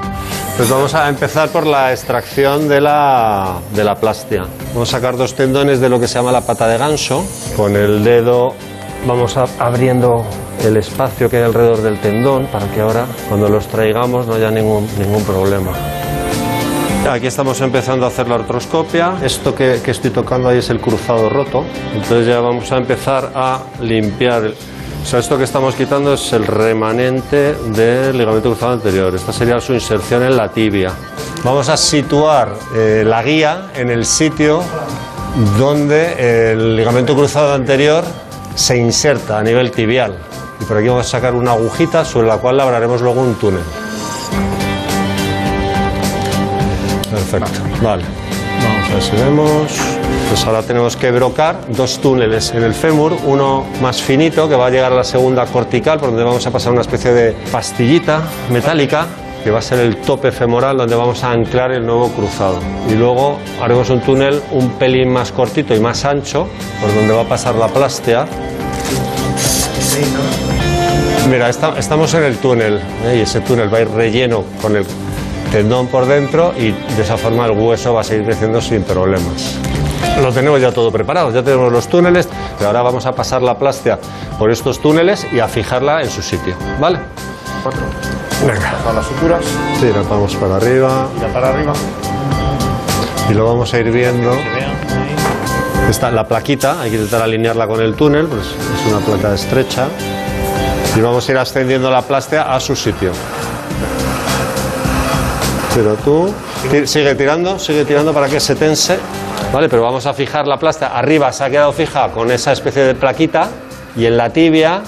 [0.58, 4.46] Pues vamos a empezar por la extracción de la, de la plastia.
[4.74, 7.26] Vamos a sacar dos tendones de lo que se llama la pata de ganso.
[7.58, 8.54] Con el dedo
[9.06, 10.24] vamos a- abriendo
[10.64, 14.50] el espacio que hay alrededor del tendón para que ahora cuando los traigamos no haya
[14.50, 15.72] ningún, ningún problema.
[17.12, 19.16] Aquí estamos empezando a hacer la artroscopia.
[19.22, 21.66] Esto que, que estoy tocando ahí es el cruzado roto.
[21.94, 24.52] Entonces ya vamos a empezar a limpiar.
[25.14, 29.14] O esto que estamos quitando es el remanente del ligamento cruzado anterior.
[29.14, 30.92] Esta sería su inserción en la tibia.
[31.44, 34.64] Vamos a situar eh, la guía en el sitio
[35.58, 38.04] donde el ligamento cruzado anterior
[38.56, 40.18] se inserta a nivel tibial.
[40.60, 43.64] Y por aquí vamos a sacar una agujita sobre la cual labraremos luego un túnel.
[47.12, 48.25] Perfecto, vale.
[48.96, 49.72] Vamos a ver si vemos.
[50.30, 54.68] Pues ahora tenemos que brocar dos túneles en el fémur, uno más finito que va
[54.68, 58.22] a llegar a la segunda cortical, por donde vamos a pasar una especie de pastillita
[58.50, 59.06] metálica
[59.44, 62.58] que va a ser el tope femoral donde vamos a anclar el nuevo cruzado.
[62.90, 66.48] Y luego haremos un túnel un pelín más cortito y más ancho,
[66.82, 68.26] por donde va a pasar la plástea.
[71.30, 73.18] Mira, esta- estamos en el túnel ¿eh?
[73.18, 74.86] y ese túnel va a ir relleno con el
[75.52, 79.56] tendón por dentro y de esa forma el hueso va a seguir creciendo sin problemas.
[80.22, 82.28] Lo tenemos ya todo preparado, ya tenemos los túneles,
[82.58, 84.00] pero ahora vamos a pasar la plástea
[84.40, 87.00] por estos túneles y a fijarla en su sitio, ¿vale?
[88.46, 88.74] Venga.
[88.84, 89.44] Con las suturas.
[89.80, 91.74] Sí, la vamos para arriba Ya para arriba.
[93.30, 94.32] y lo vamos a ir viendo.
[95.90, 99.88] Está la plaquita, hay que intentar alinearla con el túnel, pues es una placa estrecha.
[100.96, 103.12] Y vamos a ir ascendiendo la plástea a su sitio.
[105.76, 106.34] Pero tú
[106.86, 108.98] sigue tirando, sigue tirando para que se tense.
[109.52, 110.88] Vale, pero vamos a fijar la plástea.
[110.88, 113.50] Arriba se ha quedado fija con esa especie de plaquita
[113.98, 114.82] y en la tibia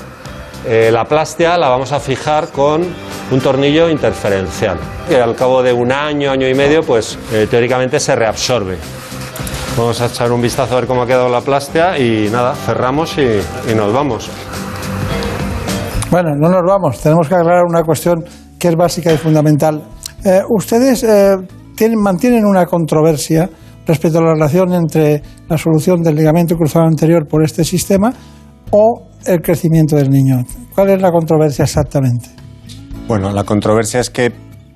[0.65, 2.85] eh, la plástea la vamos a fijar con
[3.31, 4.77] un tornillo interferencial
[5.09, 8.77] que al cabo de un año, año y medio, pues eh, teóricamente se reabsorbe.
[9.77, 13.17] Vamos a echar un vistazo a ver cómo ha quedado la plástea y nada, cerramos
[13.17, 14.29] y, y nos vamos.
[16.09, 17.01] Bueno, no nos vamos.
[17.01, 18.23] Tenemos que aclarar una cuestión
[18.57, 19.83] que es básica y fundamental.
[20.27, 21.37] Eh, ustedes eh,
[21.73, 23.49] tienen- mantienen una controversia
[23.85, 28.11] respecto a la relación entre la solución del ligamento cruzado anterior por este sistema
[28.71, 30.43] o el crecimiento del niño.
[30.75, 32.27] ¿Cuál es la controversia exactamente?
[33.07, 34.29] Bueno, la controversia es que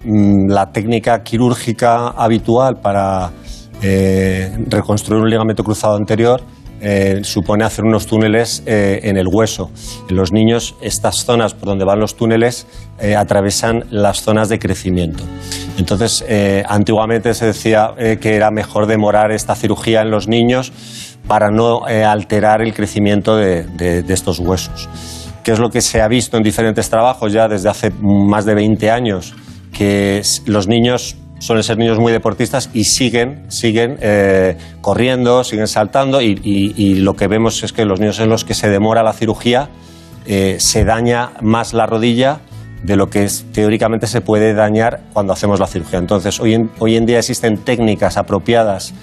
[0.05, 3.31] mm, la técnica quirúrgica habitual para
[3.81, 6.39] eh, reconstruir un ligamento cruzado anterior
[6.81, 9.71] eh, supone hacer unos túneles eh, en el hueso.
[10.09, 12.67] En los niños, estas zonas por donde van los túneles
[12.99, 15.23] eh, atravesan las zonas de crecimiento.
[15.77, 20.71] Entonces, eh, antiguamente se decía que era mejor demorar esta cirugía en los niños
[21.27, 24.89] para no alterar el crecimiento de- de- estos huesos
[25.43, 28.53] que es lo que se ha visto en diferentes trabajos ya desde hace más de
[28.53, 29.33] 20 años,
[29.75, 36.21] que los niños suelen ser niños muy deportistas y siguen, siguen eh, corriendo, siguen saltando
[36.21, 36.35] y,
[37.01, 39.69] lo que vemos es que los niños en los que se demora la cirugía
[40.27, 42.39] eh, se daña más la rodilla
[42.83, 45.97] de lo que teóricamente se puede dañar cuando hacemos la cirugía.
[45.97, 48.93] Entonces, hoy en, hoy en día existen técnicas apropiadas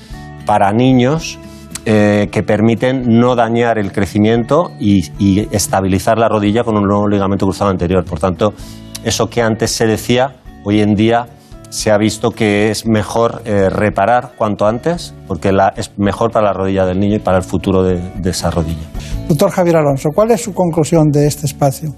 [0.46, 1.38] para niños
[1.86, 7.46] eh, que permiten no dañar el crecimiento y, estabilizar la rodilla con un nuevo ligamento
[7.46, 8.04] cruzado anterior.
[8.04, 8.52] Por tanto,
[9.04, 11.26] eso que antes se decía, hoy en día
[11.70, 16.52] se ha visto que es mejor eh, reparar cuanto antes, porque es mejor para la
[16.52, 18.86] rodilla del niño y para el futuro de, esa rodilla.
[19.28, 21.94] Doctor Javier Alonso, ¿cuál es su conclusión de este espacio?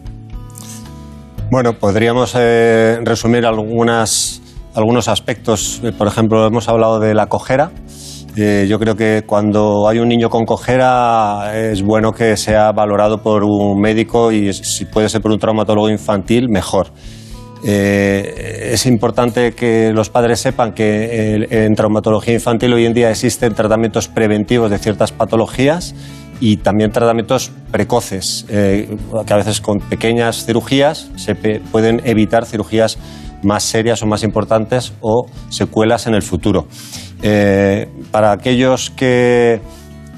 [1.51, 4.41] Bueno, podríamos eh, resumir algunas,
[4.75, 5.81] algunos aspectos.
[5.99, 7.71] Por ejemplo, hemos hablado de la cojera.
[8.37, 13.19] Eh, yo creo que cuando hay un niño con cojera es bueno que sea valorado
[13.19, 16.93] por un médico y si puede ser por un traumatólogo infantil, mejor.
[17.63, 23.55] Eh, es importante que los padres sepan que en traumatología infantil hoy en día existen
[23.55, 25.95] tratamientos preventivos de ciertas patologías
[26.41, 28.97] y también tratamientos precoces, eh,
[29.27, 32.99] que a veces con pequeñas cirugías se pueden evitar cirugías
[33.43, 36.67] más serias o más importantes o secuelas en el futuro.
[37.23, 39.61] Eh, para aquellos que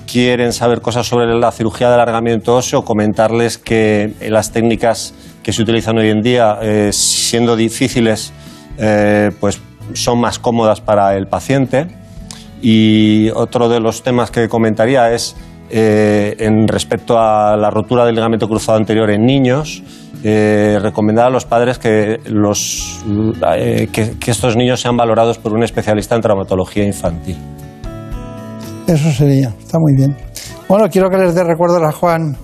[0.07, 5.63] quieren saber cosas sobre la cirugía de alargamiento óseo, comentarles que las técnicas que se
[5.63, 8.33] utilizan hoy en día, eh, siendo difíciles,
[8.79, 9.61] eh, pues
[9.95, 11.89] son más cómodas para el paciente.
[12.61, 15.35] Y otro de los temas que comentaría es
[15.71, 19.83] eh, en respecto a la rotura del ligamento cruzado anterior en niños,
[20.23, 23.05] recomendar a los padres que, los,
[23.91, 27.37] que, que estos niños sean valorados por un especialista en traumatología infantil.
[28.87, 30.17] Eso sería, está muy bien.
[30.69, 32.37] Bueno, quiero que les dé recuerdo a Juan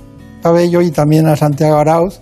[0.42, 2.20] Cabello y también a Santiago Arauz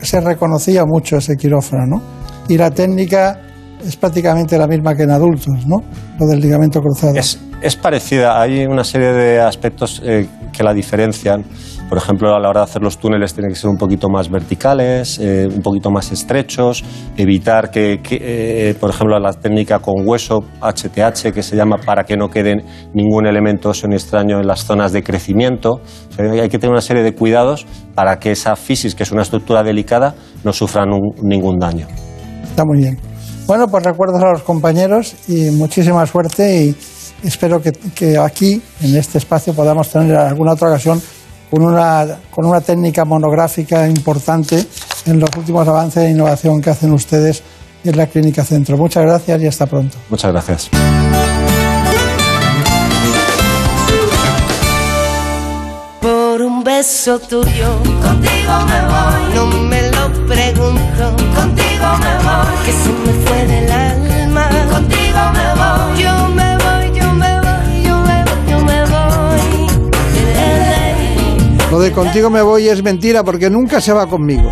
[0.00, 2.02] se reconocía mucho ese quirófano, ¿no?
[2.48, 3.40] Y la técnica
[3.84, 5.76] es prácticamente la misma que en adultos, ¿no?
[6.18, 7.14] Lo del ligamento cruzado.
[7.14, 11.44] Es, es parecida, hay una serie de aspectos eh, que la diferencian.
[11.88, 14.30] Por ejemplo, a la hora de hacer los túneles tienen que ser un poquito más
[14.30, 16.84] verticales, eh, un poquito más estrechos,
[17.16, 22.16] evitar que, eh, por ejemplo, la técnica con hueso HTH, que se llama para que
[22.16, 22.56] no quede
[22.92, 25.80] ningún elemento óseo ni extraño en las zonas de crecimiento.
[26.18, 29.62] hay que tener una serie de cuidados para que esa fisis, que es una estructura
[29.62, 30.14] delicada,
[30.44, 30.84] no sufra
[31.22, 31.86] ningún daño.
[32.42, 32.98] Está muy bien.
[33.46, 36.76] Bueno, pues recuerdos a los compañeros y muchísima suerte y
[37.22, 41.00] espero que, que aquí, en este espacio, podamos tener alguna otra ocasión
[41.50, 44.64] con una, con una técnica monográfica importante
[45.06, 47.42] en los últimos avances de innovación que hacen ustedes
[47.84, 48.76] en la Clínica Centro.
[48.76, 49.96] Muchas gracias y hasta pronto.
[50.10, 50.70] Muchas gracias.
[56.00, 59.34] Por un beso tuyo, contigo me voy.
[59.34, 62.64] No me lo pregunto, contigo me voy.
[62.64, 66.02] Que se me fue del alma, contigo me voy.
[66.02, 66.07] Yo
[71.78, 74.50] Lo de contigo me voy es mentira porque nunca se va conmigo.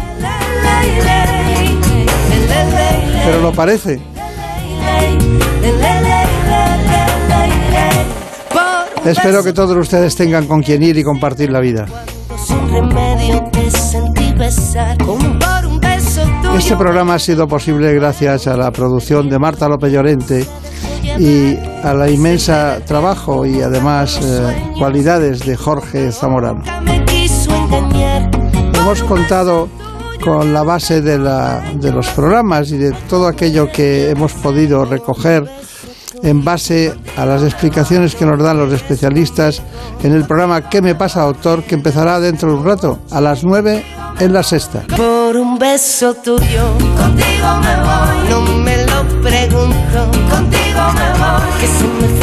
[3.24, 4.00] Pero lo parece.
[9.04, 11.86] Espero que todos ustedes tengan con quien ir y compartir la vida.
[16.56, 20.46] Este programa ha sido posible gracias a la producción de Marta López Llorente
[21.18, 26.62] y a la inmensa trabajo y además eh, cualidades de Jorge Zamorano.
[28.74, 29.68] Hemos contado
[30.22, 35.44] con la base de, de los programas y de todo aquello que hemos podido recoger
[36.22, 39.62] en base a las explicaciones que nos dan los especialistas
[40.02, 41.62] en el programa ¿Qué me pasa, doctor?
[41.64, 43.84] que empezará dentro de un rato, a las 9
[44.20, 44.82] en la sexta.
[44.96, 51.66] Por un beso tuyo, contigo me voy, no me lo pregunto, contigo me voy, que
[51.66, 52.15] se me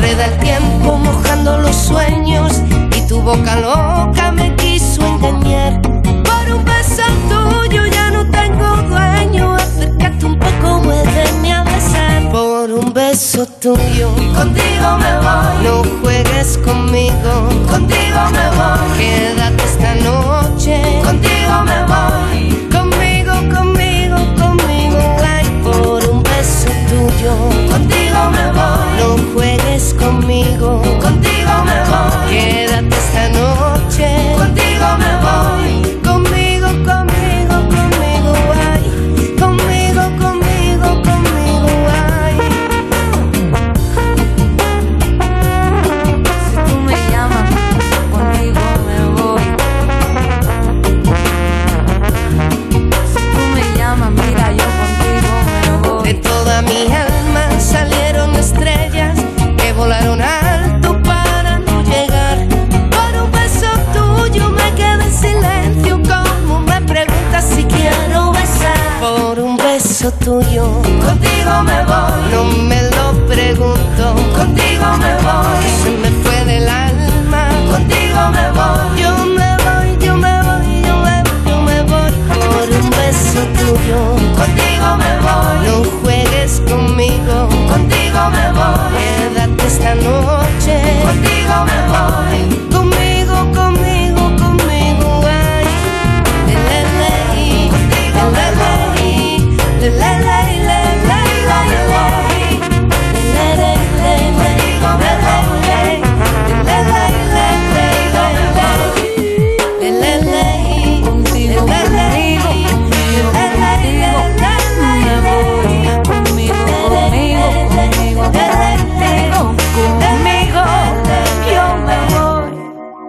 [0.00, 2.62] enreda el tiempo mojando los sueños
[2.96, 5.80] y tu boca loca me quiso engañar.
[5.82, 12.30] Por un beso tuyo ya no tengo dueño, acércate un poco, muéveme a besar.
[12.30, 15.64] Por un beso tuyo, contigo me voy.
[15.64, 17.32] No juegues conmigo,
[17.70, 18.98] contigo me voy.
[18.98, 22.29] Quédate esta noche, contigo me voy.